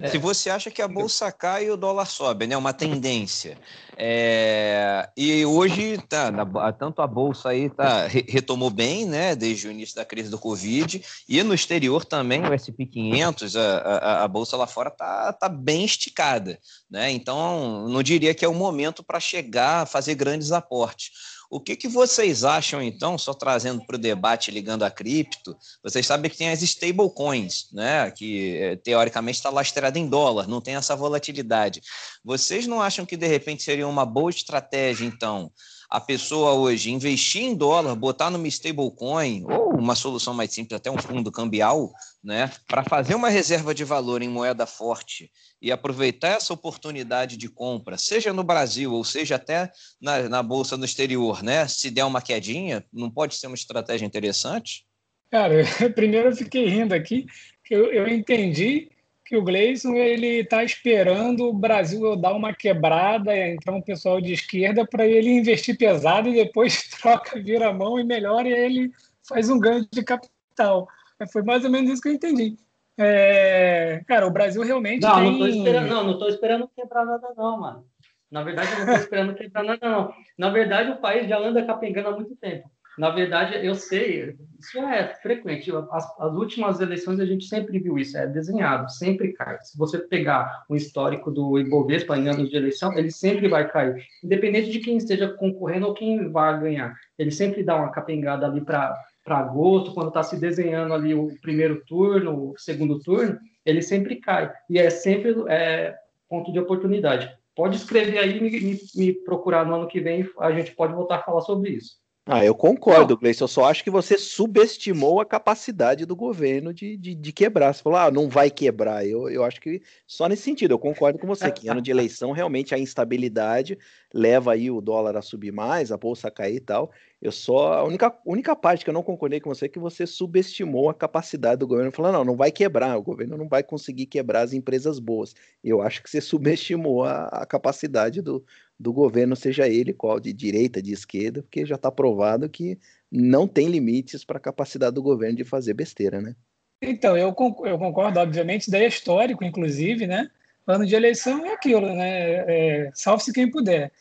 [0.00, 0.08] É.
[0.08, 2.56] Se você acha que a bolsa cai e o dólar sobe, né?
[2.56, 3.58] Uma tendência.
[3.98, 5.10] É...
[5.14, 6.32] E hoje, tá,
[6.72, 9.36] tanto a bolsa aí tá, retomou bem, né?
[9.36, 11.04] Desde o início da crise do Covid.
[11.28, 15.50] E no exterior também, o SP 500, a, a, a bolsa lá fora tá, tá
[15.50, 16.58] bem esticada,
[16.90, 17.10] né?
[17.10, 21.29] Então, não diria que é o momento para chegar a fazer grandes aportes.
[21.50, 26.06] O que, que vocês acham, então, só trazendo para o debate ligando a cripto, vocês
[26.06, 28.08] sabem que tem as stablecoins, né?
[28.12, 31.82] Que é, teoricamente está lastrada em dólar, não tem essa volatilidade.
[32.24, 35.50] Vocês não acham que de repente seria uma boa estratégia, então,
[35.90, 40.88] a pessoa hoje investir em dólar, botar numa stablecoin ou uma solução mais simples, até
[40.88, 41.90] um fundo cambial,
[42.22, 47.48] né, para fazer uma reserva de valor em moeda forte e aproveitar essa oportunidade de
[47.48, 49.70] compra, seja no Brasil ou seja até
[50.00, 51.66] na, na bolsa no exterior, né?
[51.68, 54.86] Se der uma quedinha, não pode ser uma estratégia interessante?
[55.30, 55.62] Cara,
[55.94, 57.26] primeiro eu fiquei rindo aqui,
[57.64, 58.90] que eu, eu entendi
[59.30, 64.32] que o Gleison ele está esperando o Brasil dar uma quebrada, entrar um pessoal de
[64.32, 68.90] esquerda para ele investir pesado e depois troca, vira a mão e melhora e ele
[69.28, 70.88] faz um ganho de capital.
[71.32, 72.56] Foi mais ou menos isso que eu entendi.
[73.00, 75.24] É, cara, o Brasil realmente não, tem...
[75.24, 77.84] Não, estou esperando, não, não esperando quebrar nada não, mano.
[78.30, 80.12] Na verdade, eu não estou esperando quebrar nada não.
[80.38, 82.70] Na verdade, o país já anda capengando há muito tempo.
[82.98, 85.72] Na verdade, eu sei, isso é frequente.
[85.90, 89.58] As, as, últimas eleições a gente sempre viu isso, é desenhado, sempre cai.
[89.62, 94.04] Se você pegar o histórico do Ibovespa em anos de eleição, ele sempre vai cair,
[94.22, 96.94] independente de quem esteja concorrendo ou quem vai ganhar.
[97.18, 98.94] Ele sempre dá uma capengada ali para
[99.32, 104.52] agosto, quando está se desenhando ali o primeiro turno, o segundo turno, ele sempre cai.
[104.68, 105.94] E é sempre é,
[106.28, 107.30] ponto de oportunidade.
[107.54, 110.94] Pode escrever aí e me, me, me procurar no ano que vem, a gente pode
[110.94, 111.96] voltar a falar sobre isso.
[112.26, 113.40] Ah, eu concordo, Gleice.
[113.40, 117.72] Eu só acho que você subestimou a capacidade do governo de, de, de, quebrar.
[117.72, 119.06] Você falou, ah, não vai quebrar.
[119.06, 122.30] Eu, eu acho que só nesse sentido, eu concordo com você, que ano de eleição,
[122.30, 123.76] realmente a instabilidade
[124.12, 126.92] leva aí o dólar a subir mais, a bolsa a cair e tal.
[127.22, 127.72] Eu só.
[127.74, 130.94] A única, única parte que eu não concordei com você é que você subestimou a
[130.94, 131.90] capacidade do governo.
[131.90, 135.34] Falando, não, não vai quebrar, o governo não vai conseguir quebrar as empresas boas.
[135.64, 138.44] Eu acho que você subestimou a, a capacidade do,
[138.80, 142.78] do governo, seja ele qual, de direita, de esquerda, porque já está provado que
[143.12, 146.34] não tem limites para a capacidade do governo de fazer besteira, né?
[146.80, 147.26] Então, eu,
[147.64, 150.30] eu concordo, obviamente, daí é histórico, inclusive, né?
[150.66, 152.36] Ano de eleição é aquilo, né?
[152.48, 153.92] É, Salve-se quem puder.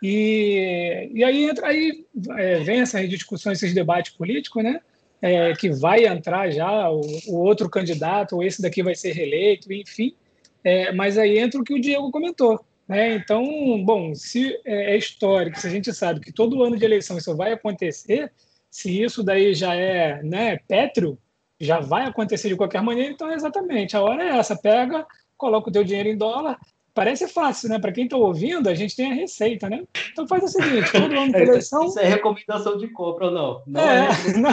[0.00, 4.80] E, e aí, entra, aí é, vem essas discussões, esses debates políticos, né?
[5.20, 9.72] É, que vai entrar já o, o, outro candidato, ou esse daqui vai ser reeleito,
[9.72, 10.14] enfim.
[10.62, 12.64] É, mas aí entra o que o Diego comentou.
[12.88, 13.16] Né?
[13.16, 13.44] Então,
[13.84, 17.36] bom, se é, é histórico, se a gente sabe que todo ano de eleição isso
[17.36, 18.32] vai acontecer,
[18.70, 21.18] se isso daí já é né, pétreo,
[21.60, 25.72] já vai acontecer de qualquer maneira, então exatamente, a hora é essa, pega, coloca o
[25.72, 26.58] teu dinheiro em dólar,
[26.98, 27.78] Parece fácil, né?
[27.78, 29.84] Para quem está ouvindo, a gente tem a receita, né?
[30.10, 31.84] Então faz o seguinte: todo ano de eleição.
[31.84, 33.62] Isso é recomendação de compra ou não?
[33.68, 34.50] Não, é, é não.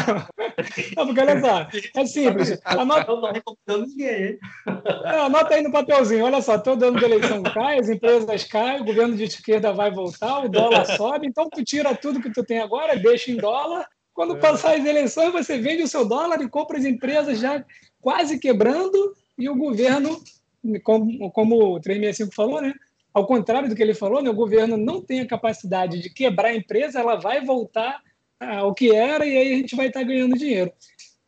[0.95, 2.59] não, porque olha só, é simples.
[2.63, 3.11] Anota...
[3.11, 4.37] Eu não recomendando ninguém.
[5.05, 8.81] É, anota aí no papelzinho: olha só, todo ano de eleição cai, as empresas caem,
[8.81, 12.43] o governo de esquerda vai voltar, o dólar sobe, então tu tira tudo que tu
[12.43, 13.87] tem agora, deixa em dólar.
[14.13, 14.39] Quando é.
[14.39, 17.65] passar as eleições, você vende o seu dólar e compra as empresas já
[17.99, 20.21] quase quebrando e o governo
[20.83, 22.73] como, como o 365 falou, né?
[23.13, 26.49] Ao contrário do que ele falou, né, o governo não tem a capacidade de quebrar
[26.49, 28.01] a empresa, ela vai voltar
[28.39, 30.71] ao que era e aí a gente vai estar ganhando dinheiro.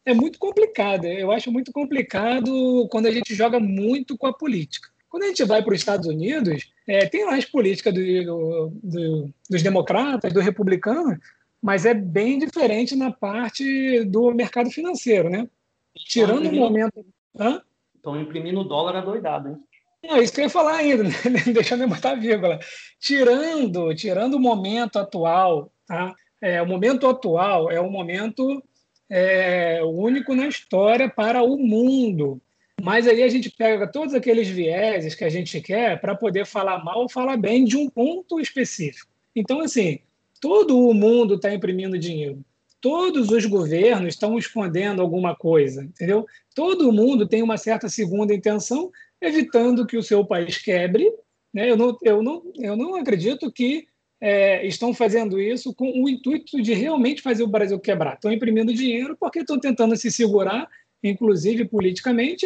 [0.06, 4.90] É muito complicado, eu acho muito complicado quando a gente joga muito com a política.
[5.10, 9.34] Quando a gente vai para os Estados Unidos, é, tem lá as políticas do, do,
[9.50, 11.18] dos democratas, do republicano,
[11.62, 15.48] mas é bem diferente na parte do mercado financeiro, né?
[15.96, 17.06] Tirando o momento.
[17.40, 17.62] Hã?
[18.08, 19.58] Estão imprimindo dólar adoidado, hein?
[20.02, 21.44] É isso que eu ia falar ainda, né?
[21.54, 22.58] deixando eu botar vírgula.
[23.02, 26.16] Tirando, tirando o momento atual, tá?
[26.42, 28.64] É, o momento atual é um momento
[29.10, 32.42] é, único na história para o mundo.
[32.82, 36.82] Mas aí a gente pega todos aqueles vieses que a gente quer para poder falar
[36.86, 39.12] mal ou falar bem de um ponto específico.
[39.36, 40.00] Então, assim,
[40.40, 42.42] todo o mundo está imprimindo dinheiro
[42.82, 46.26] todos os governos estão escondendo alguma coisa, entendeu?
[46.56, 51.12] Todo mundo tem uma certa segunda intenção, evitando que o seu país quebre.
[51.54, 51.72] Né?
[51.72, 53.88] Eu, não, eu, não, eu não acredito que
[54.20, 58.16] é, estão fazendo isso com o intuito de realmente fazer o Brasil quebrar.
[58.16, 60.68] Estão imprimindo dinheiro porque estão tentando se segurar,
[61.04, 62.46] inclusive politicamente,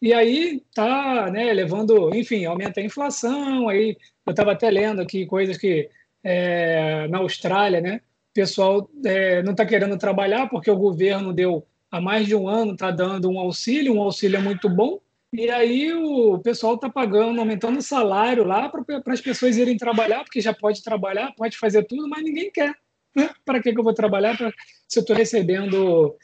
[0.00, 3.68] e aí está né, levando, enfim, aumenta a inflação.
[3.68, 5.88] Aí eu estava até lendo aqui coisas que
[6.24, 8.00] é, na Austrália, né,
[8.34, 12.72] pessoal é, não está querendo trabalhar porque o governo deu há mais de um ano
[12.72, 14.98] está dando um auxílio, um auxílio é muito bom,
[15.32, 20.24] e aí o pessoal está pagando, aumentando o salário lá para as pessoas irem trabalhar,
[20.24, 22.74] porque já pode trabalhar, pode fazer tudo, mas ninguém quer.
[23.14, 23.30] Né?
[23.44, 24.52] Para que, que eu vou trabalhar pra,
[24.88, 26.14] se eu estou recebendo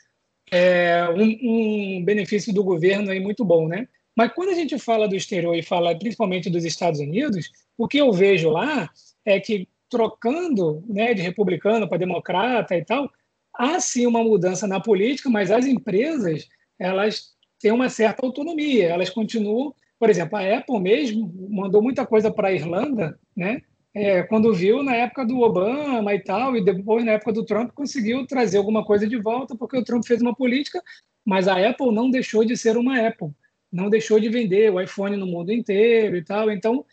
[0.50, 3.88] é, um, um, benefício do governo aí muito bom, né?
[4.14, 7.98] Mas quando a gente fala do exterior e fala principalmente dos Estados Unidos, o que
[7.98, 8.90] eu vejo lá
[9.24, 13.10] é que trocando né, de republicano para democrata e tal,
[13.54, 16.48] há sim uma mudança na política, mas as empresas
[16.78, 19.74] elas têm uma certa autonomia, elas continuam.
[19.98, 23.62] Por exemplo, a Apple mesmo mandou muita coisa para a Irlanda, né?
[23.94, 27.72] É, quando viu na época do Obama e tal, e depois na época do Trump
[27.72, 30.80] conseguiu trazer alguma coisa de volta, porque o Trump fez uma política,
[31.24, 33.30] mas a Apple não deixou de ser uma Apple,
[33.72, 36.50] não deixou de vender o iPhone no mundo inteiro e tal.
[36.50, 36.84] Então,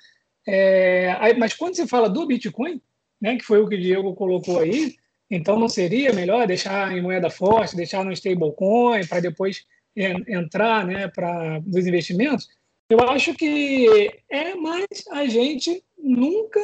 [0.48, 2.82] é, mas quando se fala do Bitcoin,
[3.20, 4.96] né, que foi o que o Diego colocou aí,
[5.30, 11.08] então não seria melhor deixar em moeda forte, deixar no stablecoin para depois entrar né,
[11.08, 12.48] para os investimentos?
[12.90, 16.60] Eu acho que é, mas a gente nunca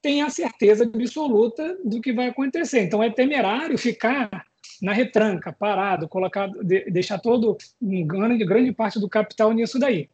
[0.00, 2.82] tem a certeza absoluta do que vai acontecer.
[2.82, 4.46] Então é temerário ficar
[4.80, 6.48] na retranca, parado, colocar,
[6.90, 10.08] deixar todo um grande, grande parte do capital nisso daí.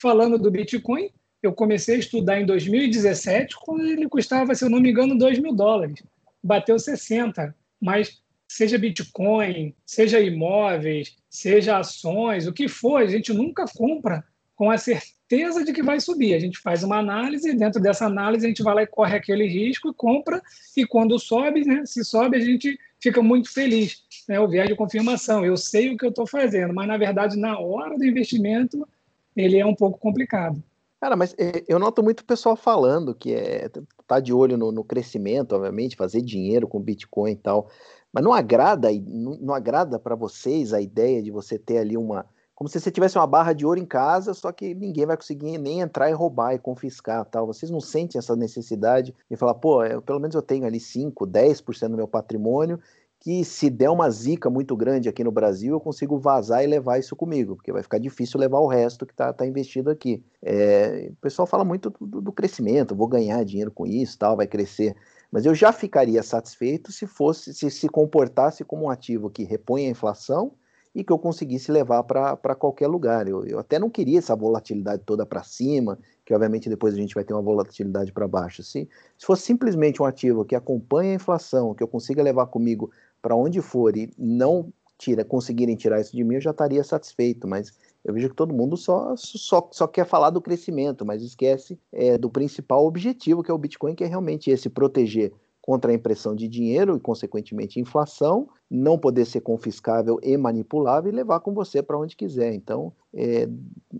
[0.00, 1.10] Falando do Bitcoin,
[1.42, 5.38] eu comecei a estudar em 2017, quando ele custava, se eu não me engano, 2
[5.38, 6.02] mil dólares.
[6.42, 7.54] Bateu 60.
[7.80, 14.24] Mas seja Bitcoin, seja imóveis, seja ações, o que for, a gente nunca compra
[14.56, 16.34] com a certeza de que vai subir.
[16.34, 19.16] A gente faz uma análise, e dentro dessa análise a gente vai lá e corre
[19.16, 20.42] aquele risco e compra,
[20.76, 24.02] e quando sobe, né, se sobe, a gente fica muito feliz.
[24.26, 27.38] Né, o viés de confirmação, eu sei o que eu estou fazendo, mas na verdade,
[27.38, 28.88] na hora do investimento,
[29.36, 30.60] ele é um pouco complicado.
[31.00, 33.70] Cara, mas é, eu noto muito pessoal falando que é
[34.06, 37.68] tá de olho no, no crescimento, obviamente, fazer dinheiro com Bitcoin e tal.
[38.12, 42.26] Mas não agrada, não, não agrada para vocês a ideia de você ter ali uma,
[42.54, 45.58] como se você tivesse uma barra de ouro em casa, só que ninguém vai conseguir
[45.58, 47.46] nem entrar e roubar e confiscar tal.
[47.46, 51.24] Vocês não sentem essa necessidade de falar, pô, eu, pelo menos eu tenho ali 5,
[51.26, 52.80] 10% do meu patrimônio
[53.20, 56.98] que se der uma zica muito grande aqui no Brasil, eu consigo vazar e levar
[56.98, 60.22] isso comigo, porque vai ficar difícil levar o resto que está tá investido aqui.
[60.40, 64.46] É, o pessoal fala muito do, do, crescimento, vou ganhar dinheiro com isso, tal, vai
[64.46, 64.94] crescer.
[65.32, 69.86] Mas eu já ficaria satisfeito se fosse, se se comportasse como um ativo que repõe
[69.86, 70.52] a inflação
[70.94, 73.28] e que eu conseguisse levar para qualquer lugar.
[73.28, 77.14] Eu, eu até não queria essa volatilidade toda para cima, que obviamente depois a gente
[77.14, 78.62] vai ter uma volatilidade para baixo.
[78.62, 82.90] Se, se fosse simplesmente um ativo que acompanha a inflação, que eu consiga levar comigo
[83.20, 87.46] para onde for e não tira, conseguirem tirar isso de mim, eu já estaria satisfeito,
[87.46, 87.72] mas
[88.04, 92.18] eu vejo que todo mundo só, só, só quer falar do crescimento, mas esquece é,
[92.18, 95.32] do principal objetivo, que é o Bitcoin, que é realmente esse proteger
[95.68, 101.14] contra a impressão de dinheiro e, consequentemente, inflação, não poder ser confiscável e manipulável e
[101.14, 102.54] levar com você para onde quiser.
[102.54, 103.46] Então, é,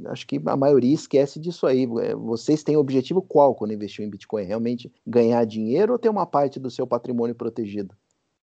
[0.07, 1.87] acho que a maioria esquece disso aí.
[2.01, 4.45] É, vocês têm objetivo qual quando investiu em Bitcoin?
[4.45, 7.95] Realmente ganhar dinheiro ou ter uma parte do seu patrimônio protegido?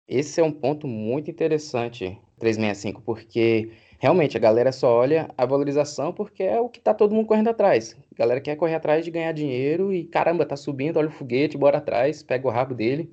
[0.10, 6.12] Esse é um ponto muito interessante, 365, porque realmente a galera só olha a valorização
[6.12, 7.96] porque é o que tá todo mundo correndo atrás.
[8.12, 11.60] A galera quer correr atrás de ganhar dinheiro e caramba, tá subindo, olha o foguete,
[11.60, 13.08] bora atrás, pega o rabo dele.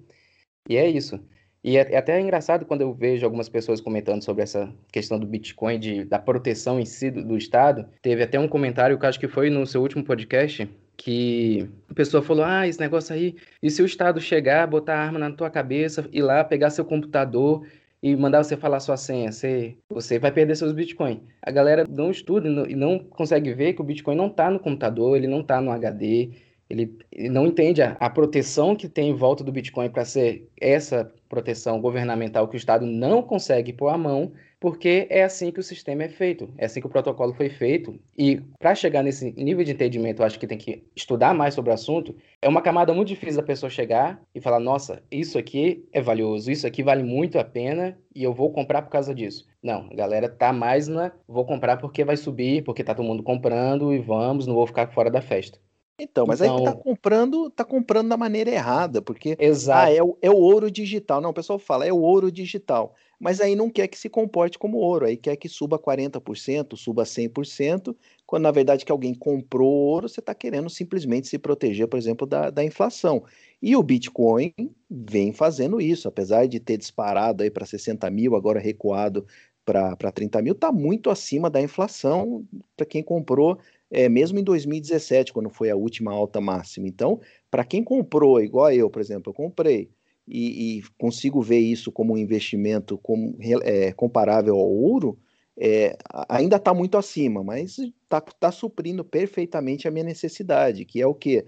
[0.70, 1.20] E é isso.
[1.62, 5.26] E é, é até engraçado quando eu vejo algumas pessoas comentando sobre essa questão do
[5.26, 7.86] Bitcoin, de, da proteção em si do, do Estado.
[8.01, 10.66] Teve até um comentário, que acho que foi no seu último podcast,
[10.97, 15.05] que a pessoa falou: ah, esse negócio aí, e se o Estado chegar, botar a
[15.05, 17.66] arma na tua cabeça, ir lá, pegar seu computador
[18.03, 21.22] e mandar você falar sua senha, você, você vai perder seus Bitcoin.
[21.42, 25.16] A galera não estuda e não, consegue ver que o Bitcoin não está no computador,
[25.16, 26.30] ele não está no HD,
[26.68, 30.49] ele, ele, não entende a, a proteção que tem em volta do Bitcoin para ser
[30.61, 35.61] essa proteção governamental que o Estado não consegue pôr a mão porque é assim que
[35.61, 37.98] o sistema é feito, é assim que o protocolo foi feito.
[38.16, 41.70] E para chegar nesse nível de entendimento, eu acho que tem que estudar mais sobre
[41.70, 42.16] o assunto.
[42.40, 46.50] É uma camada muito difícil da pessoa chegar e falar: nossa, isso aqui é valioso,
[46.50, 49.46] isso aqui vale muito a pena e eu vou comprar por causa disso.
[49.62, 53.22] Não, a galera tá mais na vou comprar porque vai subir, porque tá todo mundo
[53.22, 55.59] comprando e vamos, não vou ficar fora da festa.
[55.98, 56.59] Então, mas então...
[56.59, 59.86] aí tá comprando, tá comprando da maneira errada, porque Exato.
[59.86, 61.22] Ah, é, o, é o ouro digital.
[61.22, 64.58] Não, o pessoal fala, é o ouro digital mas aí não quer que se comporte
[64.58, 67.96] como ouro, aí quer que suba 40%, suba 100%,
[68.26, 72.26] quando na verdade que alguém comprou ouro, você está querendo simplesmente se proteger, por exemplo,
[72.26, 73.24] da, da inflação.
[73.60, 74.52] E o Bitcoin
[74.90, 79.26] vem fazendo isso, apesar de ter disparado aí para 60 mil, agora recuado
[79.64, 82.46] para 30 mil, está muito acima da inflação
[82.76, 83.58] para quem comprou,
[83.90, 86.86] é, mesmo em 2017, quando foi a última alta máxima.
[86.86, 89.90] Então, para quem comprou, igual eu, por exemplo, eu comprei
[90.27, 95.18] e, e consigo ver isso como um investimento como, é, comparável ao ouro,
[95.59, 95.97] é,
[96.29, 101.14] ainda está muito acima, mas está tá suprindo perfeitamente a minha necessidade, que é o
[101.14, 101.45] que?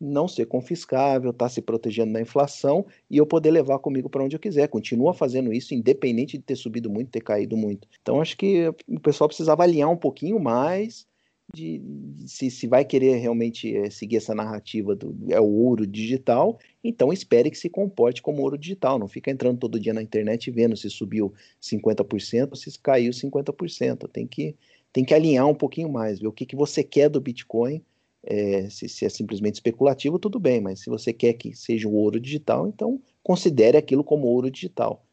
[0.00, 4.24] Não ser confiscável, estar tá se protegendo da inflação e eu poder levar comigo para
[4.24, 4.66] onde eu quiser.
[4.66, 7.86] Continua fazendo isso, independente de ter subido muito, ter caído muito.
[8.00, 11.06] Então, acho que o pessoal precisa avaliar um pouquinho mais
[11.54, 15.86] de, de se, se, vai querer realmente é, seguir essa narrativa do é o ouro
[15.86, 18.98] digital, então espere que se comporte como ouro digital.
[18.98, 24.08] Não fica entrando todo dia na internet e vendo se subiu 50%, se caiu 50%.
[24.08, 24.56] Tem que,
[24.92, 27.82] tem que alinhar um pouquinho mais, ver o que, que você quer do Bitcoin.
[28.24, 31.94] É, se, se, é simplesmente especulativo, tudo bem, mas se você quer que seja o
[31.94, 35.04] ouro digital, então considere aquilo como ouro digital.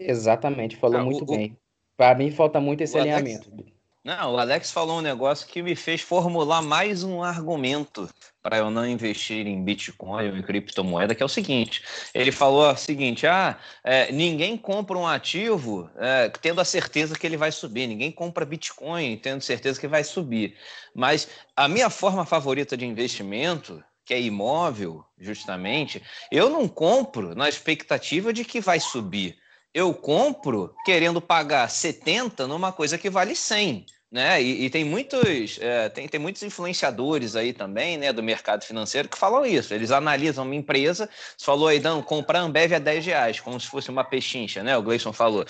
[0.00, 1.56] Exatamente, falou ah, muito o, bem.
[1.96, 3.48] Para mim falta muito esse alinhamento.
[3.52, 3.75] Alex...
[4.06, 8.08] Não, o Alex falou um negócio que me fez formular mais um argumento
[8.40, 11.82] para eu não investir em Bitcoin ou em criptomoeda, que é o seguinte:
[12.14, 17.26] ele falou o seguinte: ah, é, ninguém compra um ativo é, tendo a certeza que
[17.26, 20.56] ele vai subir, ninguém compra Bitcoin tendo certeza que vai subir.
[20.94, 26.00] Mas a minha forma favorita de investimento que é imóvel, justamente,
[26.30, 29.36] eu não compro na expectativa de que vai subir.
[29.74, 33.84] Eu compro querendo pagar 70 numa coisa que vale 100
[34.16, 34.42] né?
[34.42, 39.10] E, e tem muitos é, tem, tem muitos influenciadores aí também, né, do mercado financeiro
[39.10, 39.74] que falam isso.
[39.74, 41.06] Eles analisam uma empresa,
[41.36, 44.74] você falou aí, dando comprar Ambev a 10 reais, como se fosse uma pechincha, né?
[44.76, 45.44] O Gleison falou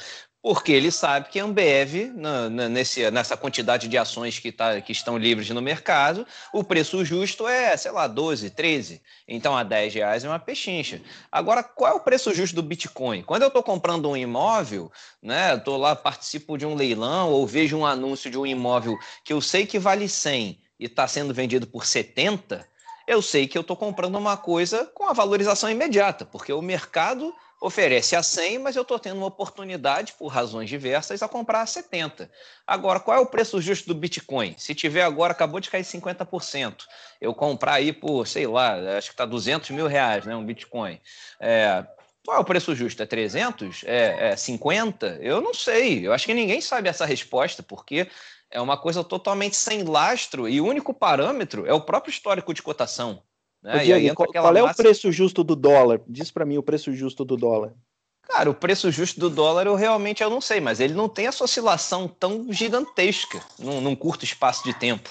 [0.47, 4.81] porque ele sabe que a Ambev, na, na, nesse, nessa quantidade de ações que, tá,
[4.81, 9.03] que estão livres no mercado, o preço justo é, sei lá, 12, 13.
[9.27, 11.03] Então, a 10 reais é uma pechincha.
[11.33, 13.25] Agora, qual é o preço justo do Bitcoin?
[13.25, 14.89] Quando eu estou comprando um imóvel,
[15.21, 19.33] né, estou lá, participo de um leilão ou vejo um anúncio de um imóvel que
[19.33, 22.65] eu sei que vale 100 e está sendo vendido por 70,
[23.05, 27.35] eu sei que eu estou comprando uma coisa com a valorização imediata, porque o mercado
[27.61, 31.67] oferece a 100, mas eu estou tendo uma oportunidade, por razões diversas, a comprar a
[31.67, 32.31] 70.
[32.67, 34.55] Agora, qual é o preço justo do Bitcoin?
[34.59, 36.85] Se tiver agora, acabou de cair 50%,
[37.21, 41.01] eu comprar aí por, sei lá, acho que está 200 mil reais, né, um Bitcoin.
[41.41, 41.85] É,
[42.25, 43.03] qual é o preço justo?
[43.03, 43.85] É 300?
[43.85, 45.19] É, é 50?
[45.23, 46.07] Eu não sei.
[46.07, 48.09] Eu acho que ninguém sabe essa resposta, porque
[48.51, 52.63] é uma coisa totalmente sem lastro e o único parâmetro é o próprio histórico de
[52.63, 53.23] cotação.
[53.63, 53.85] Né?
[53.85, 56.01] Diego, qual, qual é o preço justo do dólar?
[56.07, 57.75] Diz para mim o preço justo do dólar.
[58.23, 61.27] Cara, o preço justo do dólar eu realmente eu não sei, mas ele não tem
[61.27, 65.09] essa oscilação tão gigantesca num, num curto espaço de tempo.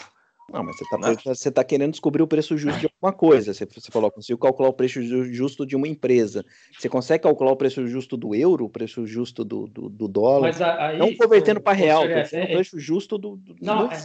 [0.51, 3.53] Não, mas você está tá querendo descobrir o preço justo de alguma coisa.
[3.53, 5.01] Você, você falou, consigo calcular o preço
[5.33, 6.45] justo de uma empresa.
[6.77, 10.49] Você consegue calcular o preço justo do euro, o preço justo do, do, do dólar?
[10.49, 13.95] Mas aí, não convertendo para real, é, o preço justo do, do não, não é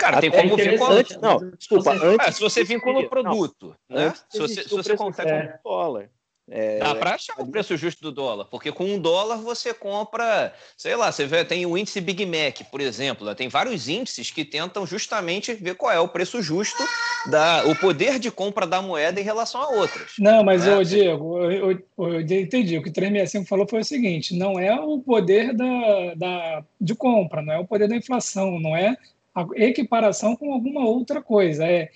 [0.00, 1.04] Cara, tem como vincular.
[1.20, 2.26] Não, desculpa, antes.
[2.26, 4.14] É, se você vincula o produto, não, né?
[4.30, 5.30] Se você, se você consegue.
[5.30, 5.58] É.
[5.62, 6.08] dólar.
[6.52, 10.52] É, Dá para achar o preço justo do dólar, porque com um dólar você compra,
[10.76, 13.36] sei lá, você vê, tem o índice Big Mac, por exemplo, né?
[13.36, 16.82] tem vários índices que tentam justamente ver qual é o preço justo,
[17.26, 20.14] da, o poder de compra da moeda em relação a outras.
[20.18, 20.76] Não, mas, né?
[20.76, 24.58] ô, Diego, eu, eu, eu, entendi, o que o 365 falou foi o seguinte, não
[24.58, 28.96] é o poder da, da, de compra, não é o poder da inflação, não é
[29.42, 31.90] a equiparação com alguma outra coisa, é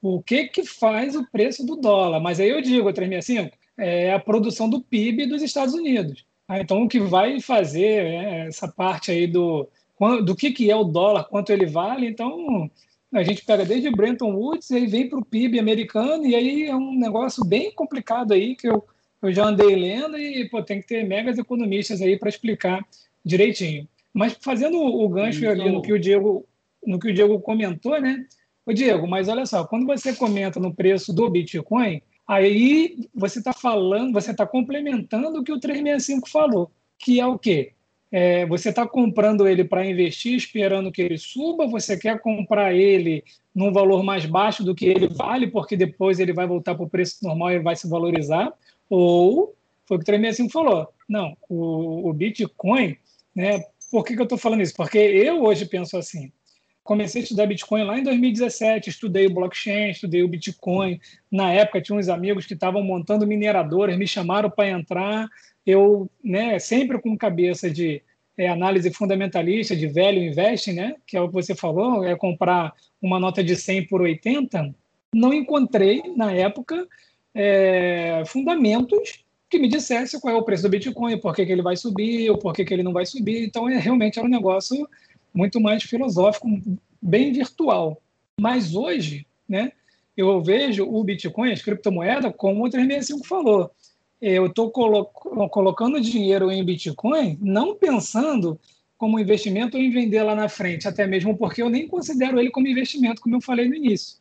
[0.00, 2.20] o que, que faz o preço do dólar.
[2.20, 6.24] Mas aí eu digo, 365, é a produção do PIB dos Estados Unidos.
[6.46, 9.68] Ah, então, o que vai fazer é, essa parte aí do,
[10.24, 12.70] do que, que é o dólar, quanto ele vale, então
[13.12, 16.74] a gente pega desde Bretton Woods e vem para o PIB americano, e aí é
[16.74, 18.84] um negócio bem complicado aí que eu,
[19.22, 22.86] eu já andei lendo e pô, tem que ter megas economistas aí para explicar
[23.24, 23.86] direitinho.
[24.12, 25.50] Mas fazendo o gancho Isso.
[25.50, 26.46] ali no que o Diego
[26.86, 28.24] no que o Diego comentou, né?
[28.66, 33.54] O Diego, mas olha só, quando você comenta no preço do Bitcoin, Aí você está
[33.54, 37.72] falando, você está complementando o que o 365 falou, que é o quê?
[38.12, 43.24] É, você está comprando ele para investir, esperando que ele suba, você quer comprar ele
[43.54, 46.88] num valor mais baixo do que ele vale, porque depois ele vai voltar para o
[46.88, 48.52] preço normal e vai se valorizar,
[48.90, 49.54] ou
[49.86, 52.94] foi o que o 365 falou, não, o, o Bitcoin,
[53.34, 54.74] né, por que, que eu estou falando isso?
[54.76, 56.30] Porque eu hoje penso assim,
[56.88, 60.98] comecei a estudar Bitcoin lá em 2017, estudei o blockchain, estudei o Bitcoin.
[61.30, 65.28] Na época tinha uns amigos que estavam montando mineradoras, me chamaram para entrar.
[65.66, 68.00] Eu, né, sempre com cabeça de
[68.38, 72.72] é, análise fundamentalista, de velho investing, né, que é o que você falou, é comprar
[73.02, 74.74] uma nota de 100 por 80,
[75.14, 76.88] não encontrei na época
[77.34, 81.62] é, fundamentos que me dissesse qual é o preço do Bitcoin, por que, que ele
[81.62, 83.44] vai subir, ou por que, que ele não vai subir.
[83.44, 84.88] Então, é, realmente era um negócio
[85.34, 86.48] muito mais filosófico,
[87.00, 88.00] bem virtual.
[88.40, 89.72] Mas hoje, né,
[90.16, 93.70] eu vejo o Bitcoin, as criptomoedas, como o 365 falou.
[94.20, 98.58] Eu estou colo colocando dinheiro em Bitcoin, não pensando
[98.96, 102.66] como investimento em vender lá na frente, até mesmo porque eu nem considero ele como
[102.66, 104.16] investimento, como eu falei no início.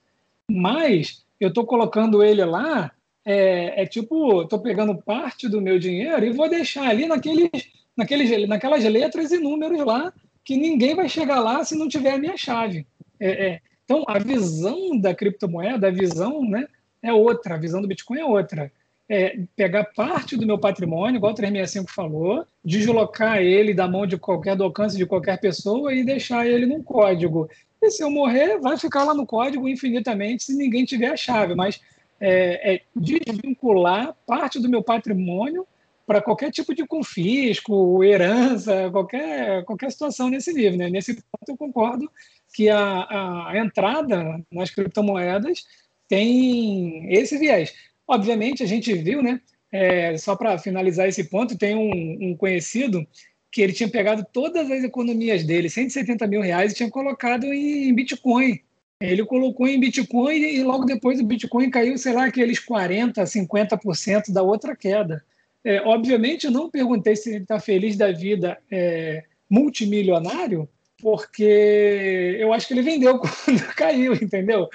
[0.49, 2.91] Mas eu estou colocando ele lá,
[3.25, 7.49] é, é tipo, estou pegando parte do meu dinheiro e vou deixar ali naqueles,
[7.97, 10.13] naqueles, naquelas letras e números lá
[10.47, 12.87] que ninguém vai chegar lá se não tiver a minha chave.
[13.19, 13.59] É, é.
[13.83, 16.65] Então, a visão da criptomoeda, a visão né,
[17.03, 18.71] é outra, a visão do Bitcoin é outra.
[19.09, 24.17] É pegar parte do meu patrimônio, igual o 365 falou, deslocar ele da mão de
[24.17, 27.49] qualquer, do alcance de qualquer pessoa e deixar ele num código.
[27.81, 31.55] E se eu morrer, vai ficar lá no código infinitamente se ninguém tiver a chave.
[31.55, 31.81] Mas
[32.21, 35.67] é, é desvincular parte do meu patrimônio
[36.07, 40.79] para qualquer tipo de confisco, herança, qualquer, qualquer situação nesse nível.
[40.79, 40.89] Né?
[40.89, 42.09] Nesse ponto, eu concordo
[42.53, 45.65] que a, a entrada nas criptomoedas
[46.07, 47.73] tem esse viés.
[48.07, 49.41] Obviamente, a gente viu, né?
[49.69, 53.05] É, só para finalizar esse ponto, tem um, um, conhecido
[53.51, 57.93] que ele tinha pegado todas as economias dele, 170 mil reais, e tinha colocado em
[57.93, 58.61] Bitcoin.
[59.01, 64.31] Ele colocou em Bitcoin e logo depois o Bitcoin caiu, sei lá, aqueles 40%, 50%
[64.31, 65.21] da outra queda.
[65.63, 70.69] É, obviamente, eu não perguntei se ele está feliz da vida é, multimilionário,
[71.01, 74.67] porque eu acho que ele vendeu quando caiu, entendeu?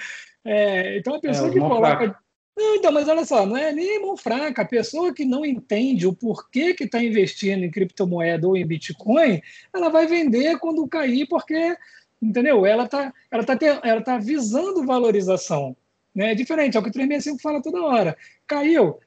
[0.45, 2.15] É, então, a pessoa é, que coloca.
[2.55, 4.61] Não, então, mas olha só, não é nem mão fraca.
[4.61, 9.41] A pessoa que não entende o porquê que está investindo em criptomoeda ou em Bitcoin,
[9.73, 11.75] ela vai vender quando cair, porque,
[12.21, 12.65] entendeu?
[12.65, 15.75] Ela está ela tá, ela tá visando valorização.
[16.13, 16.31] Né?
[16.31, 18.15] É diferente, é o que o 365 fala toda hora.
[18.45, 18.99] Caiu,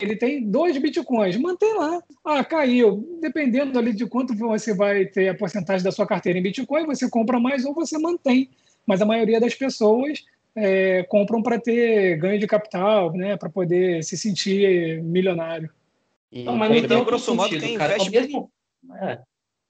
[0.00, 2.02] ele tem dois bitcoins, mantém lá.
[2.24, 3.18] Ah, caiu.
[3.20, 7.08] Dependendo ali de quanto você vai ter a porcentagem da sua carteira em bitcoin, você
[7.08, 8.48] compra mais ou você mantém.
[8.86, 10.24] mas a maioria das pessoas
[10.54, 15.70] é, compram para ter ganho de capital, né, para poder se sentir milionário.
[16.32, 18.10] Não, mas então, grosso modo, quem cara, investe...
[18.10, 18.50] Mesmo,
[19.00, 19.18] é,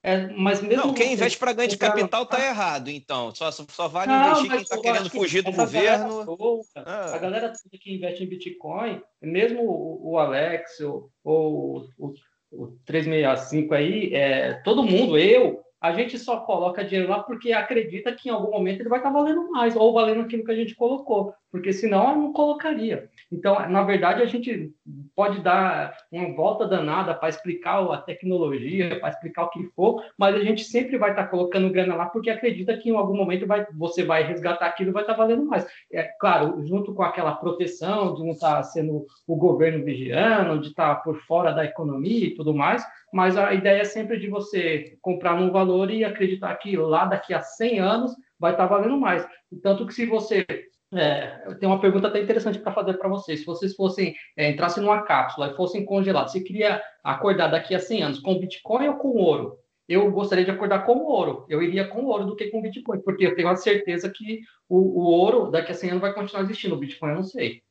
[0.02, 3.34] é, mas mesmo não, quem investe para ganho de capital está errado, então.
[3.34, 6.24] Só, só vale não, investir quem está querendo fugir do governo.
[6.24, 7.14] Toda, ah.
[7.14, 12.14] A galera que investe em Bitcoin, mesmo o, o Alex ou, ou o,
[12.50, 18.12] o 365 aí, é, todo mundo, eu, a gente só coloca dinheiro lá porque acredita
[18.12, 20.74] que em algum momento ele vai estar valendo mais, ou valendo aquilo que a gente
[20.74, 23.10] colocou, porque senão eu não colocaria.
[23.30, 24.72] Então, na verdade, a gente
[25.14, 30.34] pode dar uma volta danada para explicar a tecnologia, para explicar o que for, mas
[30.34, 33.66] a gente sempre vai estar colocando grana lá porque acredita que em algum momento vai,
[33.74, 35.66] você vai resgatar aquilo e vai estar valendo mais.
[35.92, 40.96] É claro, junto com aquela proteção de não estar sendo o governo vigiando, de estar
[40.96, 45.38] por fora da economia e tudo mais, mas a ideia é sempre de você comprar
[45.38, 49.26] num valor e acreditar que lá daqui a 100 anos vai estar valendo mais.
[49.62, 50.46] Tanto que se você
[50.92, 53.40] é, eu tenho uma pergunta até interessante para fazer para vocês.
[53.40, 57.78] Se vocês fossem é, entrassem numa cápsula e fossem congelados, você queria acordar daqui a
[57.78, 59.58] 100 anos com Bitcoin ou com ouro?
[59.88, 61.44] Eu gostaria de acordar com ouro.
[61.48, 64.78] Eu iria com ouro do que com Bitcoin, porque eu tenho a certeza que o,
[64.78, 66.74] o ouro daqui a 100 anos vai continuar existindo.
[66.74, 67.62] O Bitcoin eu não sei.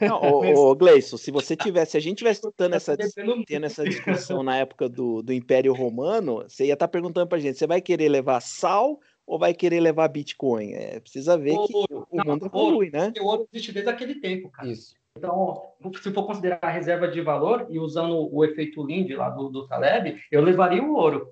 [0.00, 3.84] Não, ô, ô Gleison, se você tivesse, se a gente tivesse tendo essa, tendo essa
[3.84, 7.66] discussão na época do, do Império Romano, você ia estar tá perguntando para gente, você
[7.66, 8.98] vai querer levar sal
[9.28, 10.72] ou vai querer levar Bitcoin?
[10.72, 13.12] É, precisa ver que o não, mundo evolui, né?
[13.20, 14.66] O ouro existe desde aquele tempo, cara.
[14.66, 14.94] Isso.
[15.16, 15.62] Então,
[16.00, 19.66] se for considerar a reserva de valor e usando o efeito Lind lá do, do
[19.66, 21.28] Taleb, eu levaria o ouro.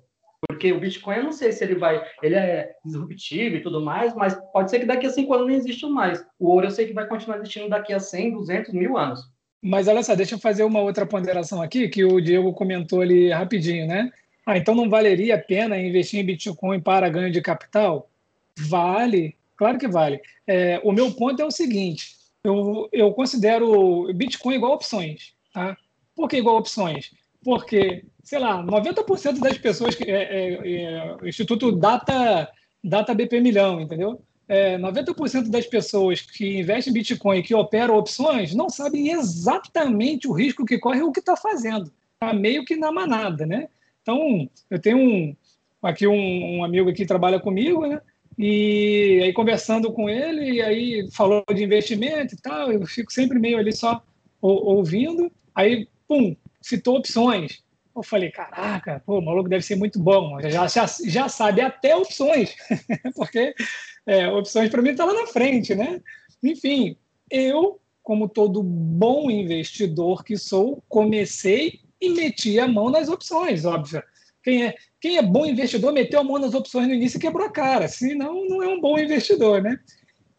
[0.47, 2.05] Porque o Bitcoin, eu não sei se ele vai.
[2.21, 5.55] Ele é disruptivo e tudo mais, mas pode ser que daqui a cinco anos não
[5.55, 6.23] exista mais.
[6.37, 9.21] O ouro eu sei que vai continuar existindo daqui a 100, 200 mil anos.
[9.59, 13.31] Mas olha só, deixa eu fazer uma outra ponderação aqui, que o Diego comentou ali
[13.31, 14.11] rapidinho, né?
[14.47, 18.09] Ah, então não valeria a pena investir em Bitcoin para ganho de capital?
[18.57, 20.21] Vale, claro que vale.
[20.47, 25.33] É, o meu ponto é o seguinte: eu, eu considero Bitcoin igual opções.
[25.53, 25.75] Tá?
[26.15, 27.11] Por que igual opções?
[27.43, 30.09] Porque, sei lá, 90% das pessoas que.
[30.09, 32.49] É, é, é, o Instituto Data,
[32.81, 34.21] Data BP Milhão, entendeu?
[34.47, 40.25] É, 90% das pessoas que investem em Bitcoin e que operam opções não sabem exatamente
[40.25, 41.91] o risco que corre ou o que está fazendo.
[42.13, 43.67] Está meio que na manada, né?
[44.07, 45.35] Então, eu tenho um,
[45.83, 47.99] aqui um, um, amigo que trabalha comigo, né?
[48.37, 53.37] E aí conversando com ele, e aí falou de investimento e tal, eu fico sempre
[53.37, 54.01] meio ali só
[54.39, 55.29] ouvindo.
[55.53, 57.61] Aí, pum, citou opções.
[57.93, 60.39] Eu falei, caraca, pô, o maluco deve ser muito bom.
[60.39, 62.55] Já, já, já sabe até opções,
[63.13, 63.53] porque
[64.05, 65.99] é, opções para mim está lá na frente, né?
[66.41, 66.95] Enfim,
[67.29, 74.01] eu, como todo bom investidor que sou, comecei e meti a mão nas opções, óbvio.
[74.43, 77.45] Quem é, quem é bom investidor meteu a mão nas opções no início e quebrou
[77.45, 79.77] a cara, senão não é um bom investidor, né?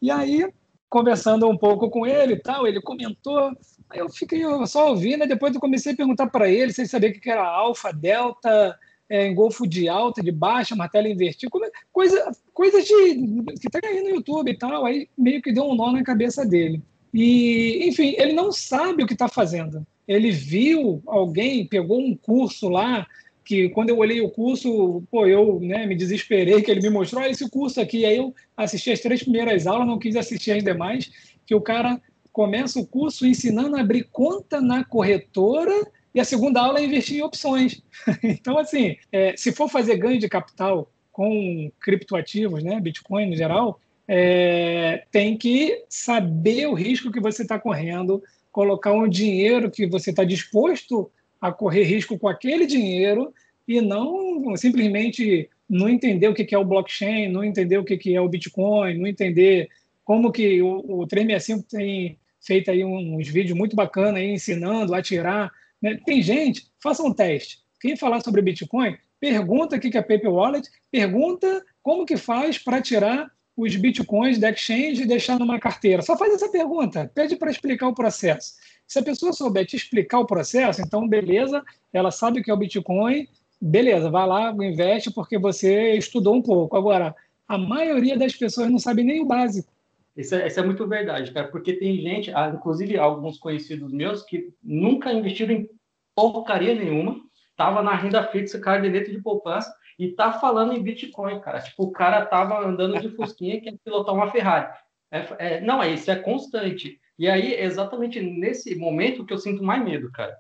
[0.01, 0.49] E aí,
[0.89, 3.53] conversando um pouco com ele e tal, ele comentou,
[3.91, 6.89] aí eu fiquei só ouvindo, e depois eu comecei a perguntar para ele se ele
[6.89, 8.79] sabia o que era alfa, delta,
[9.11, 11.51] é, engolfo de alta, de baixa, martelo invertido,
[11.93, 15.75] coisa, coisa de, que tá aí no YouTube e tal, aí meio que deu um
[15.75, 16.83] nó na cabeça dele.
[17.13, 22.71] E, enfim, ele não sabe o que está fazendo ele viu alguém, pegou um curso
[22.71, 23.07] lá,
[23.45, 27.23] que quando eu olhei o curso, pô, eu né, me desesperei, que ele me mostrou
[27.23, 28.05] ah, esse curso aqui.
[28.07, 31.11] Aí eu assisti as três primeiras aulas, não quis assistir as demais,
[31.47, 32.01] que o cara
[32.33, 35.75] começa o curso ensinando a abrir conta na corretora
[36.15, 37.83] e a segunda aula é investir em opções.
[38.23, 43.81] então, assim, é, se for fazer ganho de capital com criptoativos, né, Bitcoin no geral,
[44.07, 48.23] é, tem que saber o risco que você está correndo,
[48.59, 51.09] colocar um dinheiro que você está disposto
[51.41, 53.33] a correr risco com aquele dinheiro
[53.69, 58.21] e não simplesmente não entender o que é o blockchain, não entender o que é
[58.21, 59.69] o Bitcoin, não entender
[60.05, 65.53] como que o, o 365 tem feito aí uns vídeos muito bacanas ensinando a tirar.
[65.81, 65.97] Né?
[66.05, 67.61] Tem gente, faça um teste.
[67.81, 72.83] Quem falar sobre Bitcoin, pergunta o que é Paper Wallet, pergunta como que faz para
[72.83, 76.01] tirar os bitcoins da exchange e deixar numa carteira?
[76.01, 78.55] Só faz essa pergunta, pede para explicar o processo.
[78.87, 82.55] Se a pessoa souber te explicar o processo, então beleza, ela sabe o que é
[82.55, 83.27] o Bitcoin,
[83.61, 86.77] beleza, vai lá, investe porque você estudou um pouco.
[86.77, 87.15] Agora,
[87.49, 89.71] a maioria das pessoas não sabe nem o básico.
[90.17, 94.23] Isso é, isso é muito verdade, cara, porque tem gente, ah, inclusive alguns conhecidos meus,
[94.23, 95.71] que nunca investiram em
[96.15, 101.61] porcaria nenhuma, estava na renda fixa, caderneta de poupança, e tá falando em Bitcoin, cara.
[101.61, 104.72] Tipo, o cara tava andando de Fusquinha e quer pilotar uma Ferrari.
[105.11, 107.01] É, é, não, é isso, é constante.
[107.18, 110.36] E aí, exatamente nesse momento que eu sinto mais medo, cara.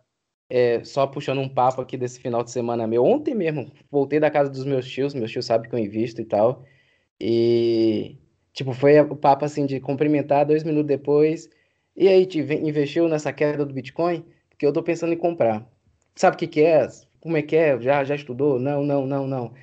[0.50, 3.04] É, só puxando um papo aqui desse final de semana meu.
[3.04, 6.24] Ontem mesmo, voltei da casa dos meus tios, meus tios sabem que eu invisto e
[6.24, 6.64] tal.
[7.20, 8.16] E
[8.58, 11.48] Tipo, foi o papo assim de cumprimentar dois minutos depois.
[11.94, 12.28] E aí,
[12.60, 14.24] investiu nessa queda do Bitcoin?
[14.58, 15.64] Que eu tô pensando em comprar.
[16.16, 16.88] Sabe o que, que é?
[17.20, 17.80] Como é que é?
[17.80, 18.58] Já, já estudou?
[18.58, 19.54] Não, não, não, não.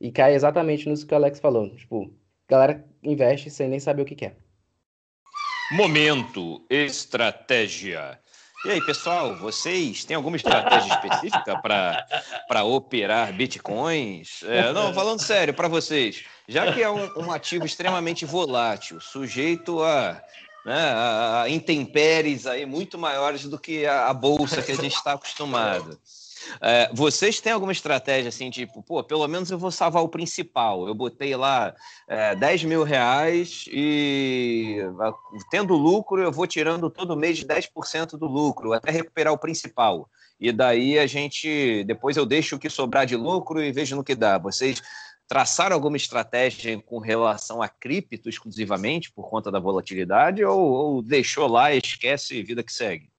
[0.00, 1.68] E cai exatamente nisso que o Alex falou.
[1.76, 2.12] Tipo,
[2.48, 4.36] galera investe sem nem saber o que, que é.
[5.72, 8.18] Momento estratégia.
[8.64, 14.42] E aí, pessoal, vocês têm alguma estratégia específica para operar bitcoins?
[14.44, 19.82] É, não, falando sério, para vocês, já que é um, um, ativo extremamente volátil, sujeito
[19.82, 20.22] a,
[20.64, 25.14] né, a intempéries aí muito maiores do que a, a bolsa que a gente está
[25.14, 25.98] acostumado.
[26.60, 30.86] É, vocês têm alguma estratégia assim, tipo, pô, pelo menos eu vou salvar o principal.
[30.86, 31.74] Eu botei lá
[32.08, 34.78] é, 10 mil reais e
[35.50, 40.08] tendo lucro, eu vou tirando todo mês 10% do lucro, até recuperar o principal.
[40.40, 44.02] E daí a gente, depois eu deixo o que sobrar de lucro e vejo no
[44.02, 44.38] que dá.
[44.38, 44.82] Vocês
[45.28, 51.46] traçaram alguma estratégia com relação a cripto exclusivamente por conta da volatilidade ou, ou deixou
[51.46, 53.11] lá e esquece vida que segue?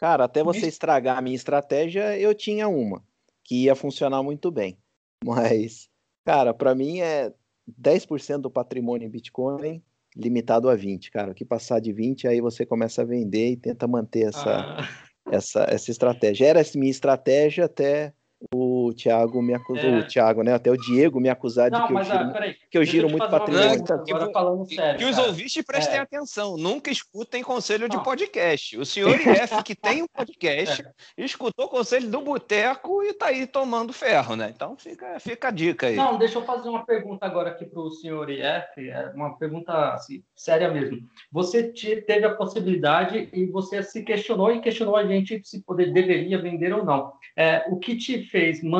[0.00, 3.04] Cara, até você estragar a minha estratégia, eu tinha uma
[3.44, 4.78] que ia funcionar muito bem.
[5.24, 5.88] Mas,
[6.24, 7.32] cara, para mim é
[7.80, 9.82] 10% do patrimônio em Bitcoin
[10.16, 11.32] limitado a 20, cara.
[11.32, 14.88] O que passar de 20, aí você começa a vender e tenta manter essa, ah.
[15.30, 16.46] essa, essa estratégia.
[16.46, 18.12] Era essa minha estratégia até
[18.52, 19.98] o Thiago me acusou, é.
[19.98, 20.54] o Thiago, né?
[20.54, 23.28] Até o Diego me acusar não, de que eu giro, ah, que eu giro muito
[23.28, 23.84] patrimônio.
[23.90, 24.98] Agora falando sério.
[24.98, 26.00] Que os ouvintes prestem é.
[26.00, 28.78] atenção, nunca escutem conselho de podcast.
[28.78, 31.24] O senhor IF, que tem um podcast, é.
[31.24, 34.52] escutou o conselho do Boteco e tá aí tomando ferro, né?
[34.54, 35.96] Então fica, fica a dica aí.
[35.96, 39.94] Não, deixa eu fazer uma pergunta agora aqui para o senhor IF, é uma pergunta
[39.94, 40.98] assim, séria mesmo.
[41.32, 41.64] Você
[42.06, 46.72] teve a possibilidade e você se questionou e questionou a gente se poder deveria vender
[46.72, 47.12] ou não.
[47.36, 48.79] É, o que te fez manter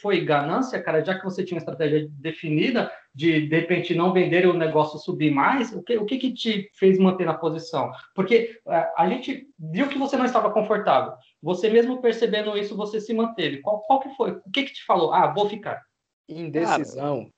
[0.00, 4.44] foi ganância, cara, já que você tinha uma estratégia definida de, de repente, não vender
[4.44, 7.90] e o negócio subir mais, o que, o que, que te fez manter na posição?
[8.14, 11.12] Porque é, a gente viu que você não estava confortável.
[11.42, 13.60] Você mesmo percebendo isso, você se manteve.
[13.60, 14.32] Qual, qual que foi?
[14.32, 15.12] O que, que te falou?
[15.12, 15.82] Ah, vou ficar.
[16.28, 17.24] Indecisão.
[17.24, 17.32] Cara,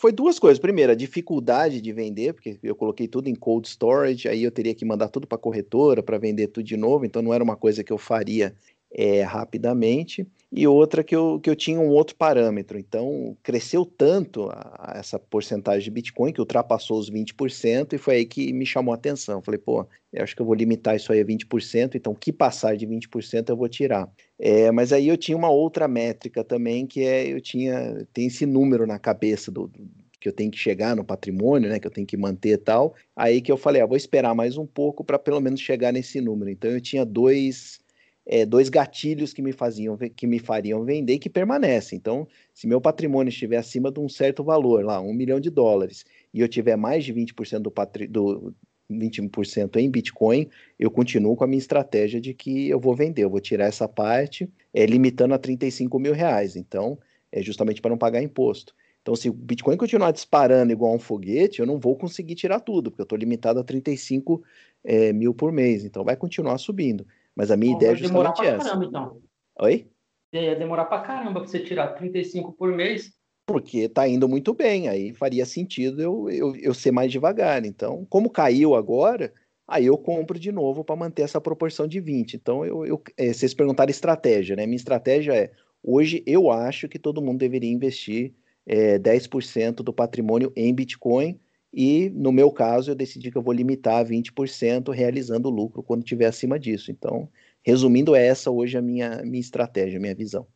[0.00, 0.58] foi duas coisas.
[0.58, 4.74] Primeiro, a dificuldade de vender, porque eu coloquei tudo em cold storage, aí eu teria
[4.74, 7.82] que mandar tudo para corretora para vender tudo de novo, então não era uma coisa
[7.82, 8.54] que eu faria
[8.92, 12.78] é, rapidamente e outra que eu, que eu tinha um outro parâmetro.
[12.78, 18.16] Então, cresceu tanto a, a essa porcentagem de Bitcoin que ultrapassou os 20% e foi
[18.16, 19.40] aí que me chamou a atenção.
[19.40, 22.76] Falei, pô, eu acho que eu vou limitar isso aí a 20%, então que passar
[22.76, 24.12] de 20% eu vou tirar.
[24.38, 28.44] É, mas aí eu tinha uma outra métrica também, que é, eu tinha, tem esse
[28.44, 29.88] número na cabeça do, do
[30.20, 32.94] que eu tenho que chegar no patrimônio, né, que eu tenho que manter tal.
[33.16, 36.20] Aí que eu falei, ah, vou esperar mais um pouco para pelo menos chegar nesse
[36.20, 36.50] número.
[36.50, 37.81] Então eu tinha dois
[38.26, 41.98] é, dois gatilhos que me faziam que me fariam vender e que permanecem.
[41.98, 46.04] Então, se meu patrimônio estiver acima de um certo valor, lá, um milhão de dólares,
[46.32, 48.54] e eu tiver mais de 20% do, patri, do
[48.90, 50.48] 20% em Bitcoin,
[50.78, 53.88] eu continuo com a minha estratégia de que eu vou vender, eu vou tirar essa
[53.88, 56.56] parte, é, limitando a 35 mil reais.
[56.56, 56.98] Então,
[57.30, 58.74] é justamente para não pagar imposto.
[59.00, 62.88] Então, se o Bitcoin continuar disparando igual um foguete, eu não vou conseguir tirar tudo,
[62.88, 64.42] porque eu estou limitado a 35
[64.84, 65.84] é, mil por mês.
[65.84, 67.04] Então, vai continuar subindo.
[67.36, 68.64] Mas a minha ideia é justamente essa.
[68.64, 69.20] Caramba, então.
[69.60, 69.88] Oi?
[70.32, 73.12] Ia demorar pra caramba pra você tirar 35 por mês.
[73.46, 77.64] Porque tá indo muito bem, aí faria sentido eu, eu, eu ser mais devagar.
[77.64, 79.32] Então, como caiu agora,
[79.66, 82.34] aí eu compro de novo para manter essa proporção de 20.
[82.34, 84.64] Então, eu, eu, é, vocês perguntaram estratégia, né?
[84.64, 85.50] Minha estratégia é,
[85.82, 88.32] hoje eu acho que todo mundo deveria investir
[88.64, 91.38] é, 10% do patrimônio em Bitcoin,
[91.72, 96.02] e no meu caso eu decidi que eu vou limitar a 20% realizando lucro quando
[96.02, 96.90] estiver acima disso.
[96.90, 97.28] Então,
[97.62, 100.46] resumindo, é essa hoje a minha, minha estratégia, a minha visão.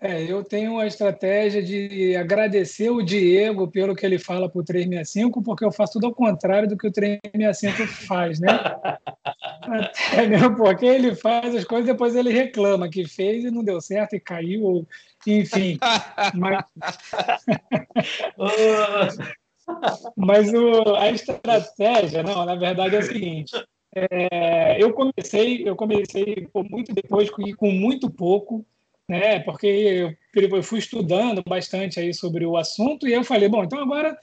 [0.00, 4.64] É, eu tenho a estratégia de agradecer o Diego pelo que ele fala para o
[4.64, 8.48] 365, porque eu faço tudo ao contrário do que o 365 faz, né?
[10.14, 13.80] Até mesmo porque ele faz as coisas depois ele reclama que fez e não deu
[13.80, 14.86] certo e caiu,
[15.26, 15.78] enfim.
[16.34, 16.64] Mas...
[20.16, 23.52] Mas o, a estratégia, não, na verdade é o seguinte.
[23.94, 28.64] É, eu comecei, eu comecei muito depois com, com muito pouco,
[29.08, 29.40] né?
[29.40, 33.78] Porque eu, eu, fui estudando bastante aí sobre o assunto e eu falei, bom, então
[33.80, 34.16] agora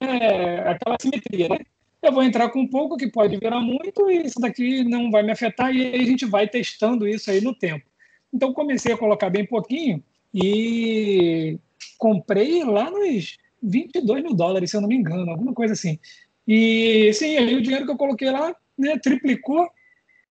[0.00, 1.58] é aquela simetria, né?
[2.00, 5.32] Eu vou entrar com pouco que pode virar muito e isso daqui não vai me
[5.32, 7.84] afetar e aí a gente vai testando isso aí no tempo.
[8.32, 11.58] Então comecei a colocar bem pouquinho e
[11.96, 15.98] comprei lá nos 22 mil dólares, se eu não me engano, alguma coisa assim.
[16.46, 19.68] E sim, aí o dinheiro que eu coloquei lá né, triplicou.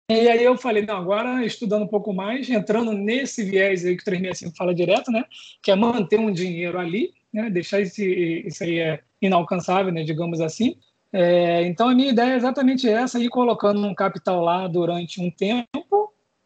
[0.08, 4.02] E aí eu falei, não, agora estudando um pouco mais, entrando nesse viés aí que
[4.02, 5.24] o 365 fala direto, né?
[5.62, 7.48] Que é manter um dinheiro ali, né?
[7.48, 10.02] deixar esse, isso aí é inalcançável, né?
[10.02, 10.76] digamos assim.
[11.12, 15.30] É, então, a minha ideia é exatamente essa, ir colocando um capital lá durante um
[15.30, 15.99] tempo,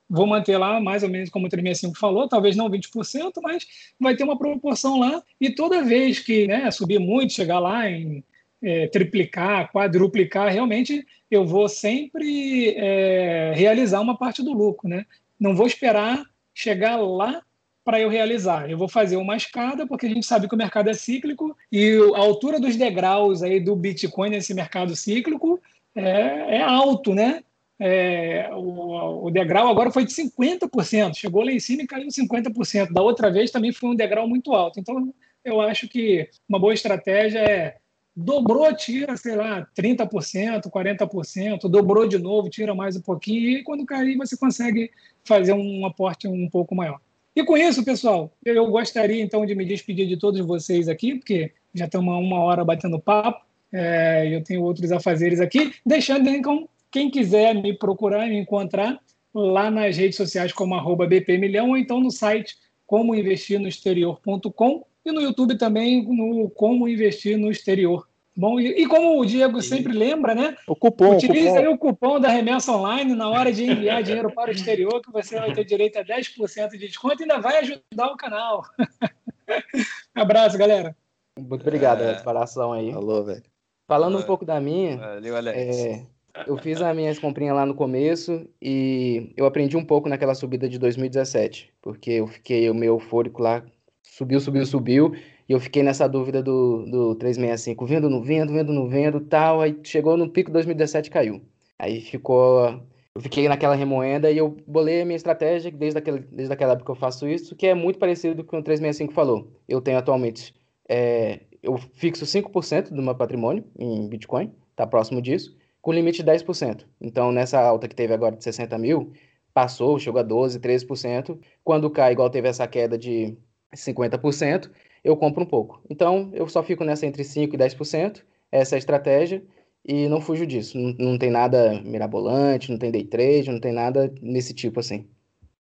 [0.08, 3.66] vou manter lá mais ou menos como o 365 falou, talvez não 20%, mas
[3.98, 8.22] vai ter uma proporção lá, e toda vez que né, subir muito, chegar lá em
[8.62, 15.04] é, triplicar, quadruplicar, realmente eu vou sempre é, realizar uma parte do lucro, né?
[15.38, 16.24] Não vou esperar
[16.54, 17.42] chegar lá
[17.84, 18.70] para eu realizar.
[18.70, 21.92] Eu vou fazer uma escada, porque a gente sabe que o mercado é cíclico e
[22.14, 25.60] a altura dos degraus aí do Bitcoin nesse mercado cíclico
[25.94, 27.42] é, é alto, né?
[27.78, 32.92] É, o, o, degrau agora foi de 50%, chegou lá em cima e caiu 50%.
[32.92, 34.78] Da outra vez também foi um degrau muito alto.
[34.78, 35.12] Então,
[35.44, 37.76] eu acho que uma boa estratégia é
[38.16, 43.84] dobrou, tira, sei lá, 30%, 40%, dobrou de novo, tira mais um pouquinho, e quando
[43.84, 44.90] cair você consegue
[45.24, 47.00] fazer um aporte um pouco maior.
[47.34, 51.52] E com isso, pessoal, eu gostaria então de me despedir de todos vocês aqui, porque
[51.74, 57.10] já estamos uma hora batendo papo, é, eu tenho outros afazeres aqui, deixando então quem
[57.10, 59.00] quiser me procurar, me encontrar
[59.34, 65.58] lá nas redes sociais como arroba bpmilhão ou então no site comoinvestirnoexterior.com e no YouTube
[65.58, 68.06] também no Como Investir no Exterior.
[68.36, 70.56] Bom, e, e como o Diego sempre lembra, né?
[70.68, 71.16] O cupom.
[71.16, 71.58] Utilize o cupom.
[71.58, 75.10] aí o cupom da remessa online na hora de enviar dinheiro para o exterior, que
[75.10, 78.62] você vai ter direito a 10% de desconto e ainda vai ajudar o canal.
[80.14, 80.96] Abraço, galera.
[81.36, 82.22] Muito obrigado é...
[82.22, 82.92] pela ação aí.
[82.92, 83.42] Falou, velho.
[83.88, 84.96] Falando um pouco da minha.
[84.96, 85.58] Valeu, Alex.
[85.58, 86.06] É,
[86.46, 90.68] eu fiz as minhas comprinhas lá no começo e eu aprendi um pouco naquela subida
[90.68, 93.64] de 2017, porque eu fiquei o meu eufórico lá,
[94.02, 95.14] subiu, subiu, subiu
[95.48, 99.60] e eu fiquei nessa dúvida do, do 365, vendo, não vendo, vendo, não vendo, tal.
[99.60, 101.42] Aí chegou no pico 2017 caiu.
[101.78, 102.82] Aí ficou.
[103.14, 106.86] Eu fiquei naquela remoenda e eu bolei a minha estratégia desde, aquele, desde aquela época
[106.86, 109.52] que eu faço isso, que é muito parecido com o 365 falou.
[109.68, 110.52] Eu tenho atualmente.
[110.88, 116.30] É, eu fixo 5% do meu patrimônio em Bitcoin, tá próximo disso, com limite de
[116.30, 116.86] 10%.
[116.98, 119.12] Então, nessa alta que teve agora de 60 mil,
[119.52, 121.38] passou, chegou a 12%, 13%.
[121.62, 123.36] Quando cai, igual teve essa queda de
[123.76, 124.70] 50%,
[125.04, 125.82] eu compro um pouco.
[125.90, 129.44] Então, eu só fico nessa entre 5% e 10%, essa é a estratégia,
[129.84, 130.78] e não fujo disso.
[130.78, 135.06] Não, não tem nada mirabolante, não tem day trade, não tem nada nesse tipo assim.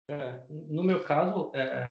[0.07, 0.35] É,
[0.69, 1.89] no meu caso, é,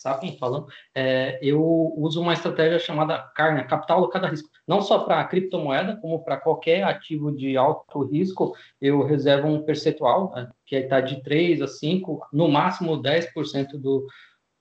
[0.00, 1.62] Sapien falando, é, eu
[1.96, 4.48] uso uma estratégia chamada CAR, Capital Alocado a Risco.
[4.66, 10.32] Não só para criptomoeda, como para qualquer ativo de alto risco, eu reservo um percentual,
[10.34, 14.06] né, que está de 3 a 5, no máximo 10% do,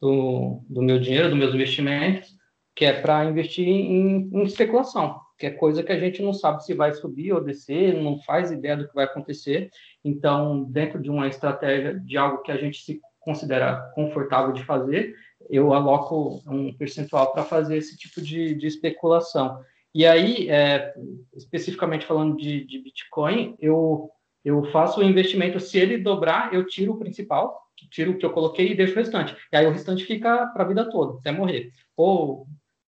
[0.01, 2.37] do, do meu dinheiro, dos meus investimentos,
[2.75, 6.65] que é para investir em, em, especulação, que é coisa que a gente não sabe
[6.65, 9.69] se vai subir ou descer, não faz ideia do que vai acontecer.
[10.03, 15.13] Então, dentro de uma estratégia de algo que a gente se considera confortável de fazer,
[15.49, 19.59] eu aloco um percentual para fazer esse tipo de, de especulação.
[19.93, 20.93] E aí, é,
[21.35, 24.11] especificamente falando de, de Bitcoin, eu,
[24.45, 28.31] eu faço o investimento, se ele dobrar, eu tiro o principal, tiro o que eu
[28.31, 29.35] coloquei e deixo o restante.
[29.51, 31.71] E aí o restante fica para a vida toda, até morrer.
[31.97, 32.45] Ou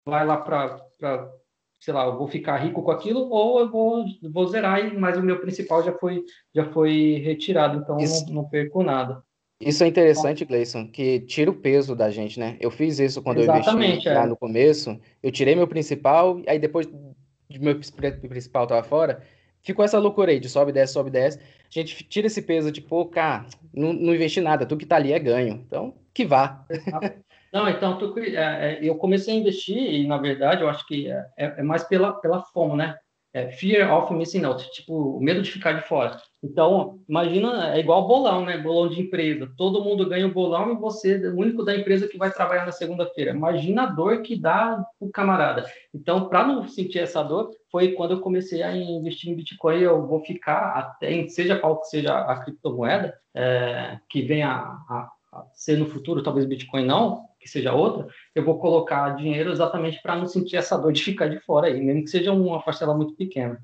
[0.05, 0.79] vai lá para,
[1.81, 5.23] sei lá, eu vou ficar rico com aquilo, ou eu vou, vou zerar, mas o
[5.23, 6.23] meu principal já foi,
[6.55, 9.23] já foi retirado, então não, não perco nada.
[9.67, 12.57] Isso é interessante, Gleison, que tira o peso da gente, né?
[12.61, 14.15] Eu fiz isso quando Exatamente, eu investi é.
[14.15, 16.89] lá no começo, eu tirei meu principal, aí depois
[17.49, 17.79] de meu
[18.29, 19.23] principal estava fora,
[19.63, 21.39] ficou essa loucura aí de sobe, desce, sobe, desce.
[21.39, 24.97] A gente tira esse peso de, pô, cara, não, não investi nada, tudo que tá
[24.97, 25.63] ali é ganho.
[25.67, 26.67] Então, que vá.
[27.53, 31.11] Não, então, tu, é, é, eu comecei a investir e, na verdade, eu acho que
[31.11, 32.97] é, é, é mais pela, pela FOMO, né?
[33.35, 36.17] É fear of missing out, tipo, o medo de ficar de fora.
[36.43, 38.59] Então, imagina, é igual bolão, né?
[38.59, 39.49] Bolão de empresa.
[39.57, 42.67] Todo mundo ganha o bolão e você é o único da empresa que vai trabalhar
[42.67, 43.31] na segunda-feira.
[43.31, 45.65] Imagina a dor que dá o camarada.
[45.95, 49.79] Então, para não sentir essa dor, foi quando eu comecei a investir em Bitcoin.
[49.79, 55.47] Eu vou ficar até, seja qual que seja a criptomoeda é, que venha a, a
[55.55, 60.17] ser no futuro, talvez Bitcoin não, que seja outra, eu vou colocar dinheiro exatamente para
[60.17, 63.15] não sentir essa dor de ficar de fora aí, mesmo que seja uma parcela muito
[63.15, 63.61] pequena.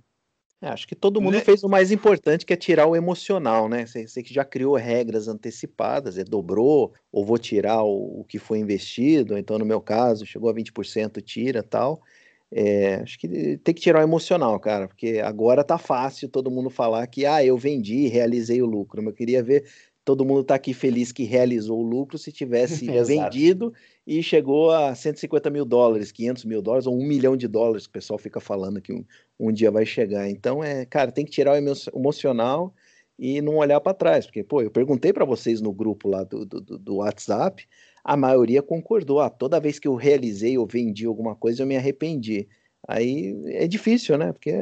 [0.60, 1.40] É, acho que todo mundo né?
[1.40, 3.86] fez o mais importante, que é tirar o emocional, né?
[3.86, 8.40] Você, você que já criou regras antecipadas, é dobrou, ou vou tirar o, o que
[8.40, 12.02] foi investido, então no meu caso, chegou a 20%, tira tal.
[12.50, 16.70] É, acho que tem que tirar o emocional, cara, porque agora tá fácil todo mundo
[16.70, 19.64] falar que, ah, eu vendi, realizei o lucro, mas eu queria ver
[20.08, 23.74] todo mundo está aqui feliz que realizou o lucro se tivesse vendido
[24.06, 27.90] e chegou a 150 mil dólares, 500 mil dólares ou um milhão de dólares, que
[27.90, 29.04] o pessoal fica falando que um,
[29.38, 30.26] um dia vai chegar.
[30.30, 32.74] Então, é, cara, tem que tirar o emocional
[33.18, 36.46] e não olhar para trás, porque, pô, eu perguntei para vocês no grupo lá do,
[36.46, 37.68] do, do WhatsApp,
[38.02, 39.20] a maioria concordou.
[39.20, 42.48] Ah, toda vez que eu realizei ou vendi alguma coisa, eu me arrependi.
[42.88, 44.32] Aí é difícil, né?
[44.32, 44.54] Porque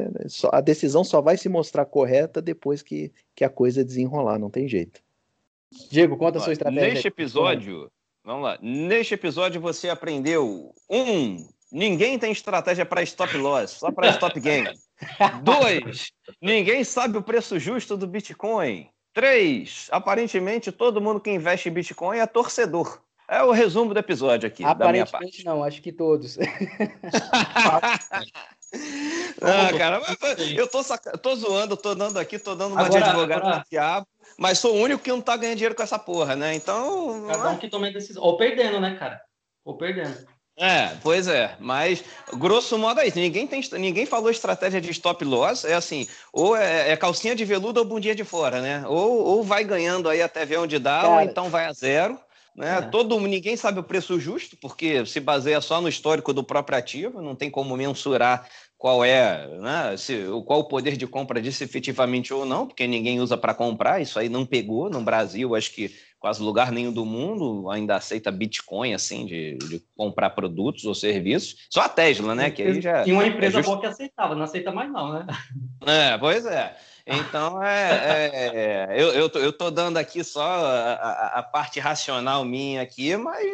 [0.51, 4.67] a decisão só vai se mostrar correta depois que, que a coisa desenrolar, não tem
[4.67, 5.06] jeito.
[5.89, 6.93] Diego, conta a sua estratégia.
[6.93, 7.91] Neste episódio,
[8.23, 8.57] vamos lá.
[8.61, 14.65] Neste episódio você aprendeu um, ninguém tem estratégia para stop loss, só para stop gain.
[15.43, 16.11] Dois,
[16.41, 18.89] ninguém sabe o preço justo do Bitcoin.
[19.13, 23.01] Três, aparentemente todo mundo que investe em Bitcoin é torcedor.
[23.29, 24.63] É o resumo do episódio aqui.
[24.63, 26.37] Aparentemente não, acho que todos.
[29.41, 30.01] não, cara,
[30.55, 31.17] eu tô, saca...
[31.17, 33.63] tô zoando, tô dando aqui, tô dando uma agora, de advogado agora...
[33.69, 34.07] diabo,
[34.37, 36.53] mas sou o único que não tá ganhando dinheiro com essa porra, né?
[36.53, 37.27] Então.
[37.27, 38.21] Cada um que toma decisão.
[38.23, 39.21] Ou perdendo, né, cara?
[39.63, 40.27] Ou perdendo.
[40.59, 42.03] É, pois é, mas
[42.33, 43.19] grosso modo é isso.
[43.19, 47.45] Ninguém, tem, ninguém falou estratégia de stop loss, é assim, ou é, é calcinha de
[47.45, 48.83] veludo ou bundinha de fora, né?
[48.87, 52.19] Ou, ou vai ganhando aí até ver onde dá, Cara, ou então vai a zero.
[52.57, 52.79] Né?
[52.79, 52.81] É.
[52.81, 57.21] Todo, ninguém sabe o preço justo, porque se baseia só no histórico do próprio ativo,
[57.21, 62.33] não tem como mensurar qual é, né, se, qual o poder de compra disso efetivamente
[62.33, 65.95] ou não, porque ninguém usa para comprar, isso aí não pegou no Brasil, acho que
[66.19, 71.67] quase lugar nenhum do mundo ainda aceita Bitcoin, assim, de, de comprar produtos ou serviços,
[71.71, 73.05] só a Tesla, né, que aí já...
[73.05, 73.67] E uma empresa é just...
[73.67, 75.27] boa que aceitava, não aceita mais não, né?
[75.85, 76.75] É, pois é.
[77.07, 82.43] Então, é, é, eu, eu, tô, eu tô dando aqui só a, a, parte racional
[82.43, 83.45] minha aqui, mas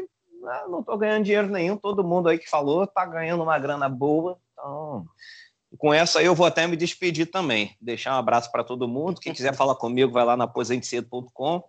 [0.42, 1.78] né, não tô ganhando dinheiro nenhum.
[1.78, 4.40] Todo mundo aí que falou tá ganhando uma grana boa.
[4.52, 5.06] Então,
[5.78, 7.78] com essa aí eu vou até me despedir também.
[7.80, 9.22] Deixar um abraço para todo mundo.
[9.22, 11.64] Quem quiser falar comigo, vai lá na aposentecedo.com.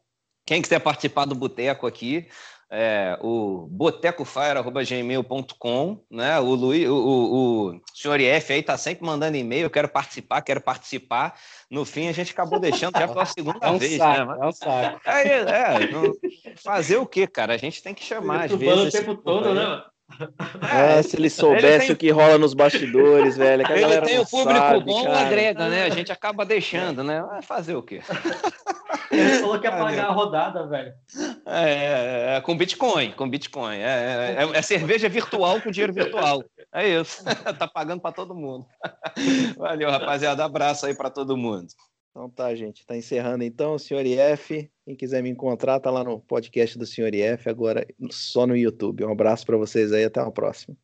[0.47, 2.28] Quem quiser participar do boteco aqui,
[2.77, 6.41] é, o botecofire.gmail.com, né?
[6.41, 10.43] O, Luiz, o, o, o senhor IF aí tá sempre mandando e-mail, eu quero participar,
[10.43, 11.39] quero participar.
[11.70, 14.39] No fim, a gente acabou deixando já pela segunda é um vez, saco, né?
[14.41, 15.01] É um saco.
[15.09, 15.79] É, é,
[16.57, 17.55] fazer o quê, cara?
[17.55, 18.93] A gente tem que chamar, às vezes.
[18.93, 19.85] o tempo todo, né?
[20.73, 21.93] É, se ele soubesse ele tem...
[21.93, 23.67] o que rola nos bastidores, velho.
[23.67, 25.21] É ele tem o público sabe, bom, cara.
[25.21, 25.85] agrega, né?
[25.85, 27.23] A gente acaba deixando, né?
[27.23, 28.01] Vai fazer o quê?
[29.11, 30.93] Ele falou que ia pagar a rodada, velho.
[31.47, 33.77] É, é, é, com Bitcoin, com Bitcoin.
[33.77, 36.43] É, é, é, cerveja virtual com dinheiro virtual.
[36.73, 37.23] É isso.
[37.59, 38.67] tá pagando para todo mundo.
[39.57, 40.45] Valeu, rapaziada.
[40.45, 41.69] Abraço aí para todo mundo.
[42.11, 42.85] Então tá, gente.
[42.85, 44.69] Tá encerrando então, senhor IF.
[44.85, 49.05] Quem quiser me encontrar, tá lá no podcast do senhor IF, agora só no YouTube.
[49.05, 50.76] Um abraço para vocês aí, até a próxima.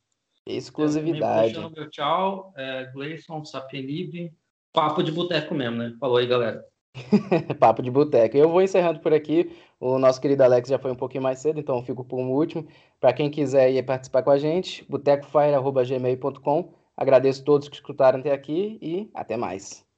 [0.46, 1.54] Exclusividade.
[1.54, 4.32] Eu meu tchau, é, Gleison, Sapien Livre.
[4.72, 5.94] Papo de boteco mesmo, né?
[6.00, 6.64] Falou aí, galera.
[7.60, 8.36] Papo de boteco.
[8.36, 9.54] Eu vou encerrando por aqui.
[9.78, 12.66] O nosso querido Alex já foi um pouquinho mais cedo, então eu fico por último.
[12.98, 16.72] Para quem quiser ir participar com a gente, botecofire.gmail.com.
[16.96, 19.89] Agradeço a todos que escutaram até aqui e até mais.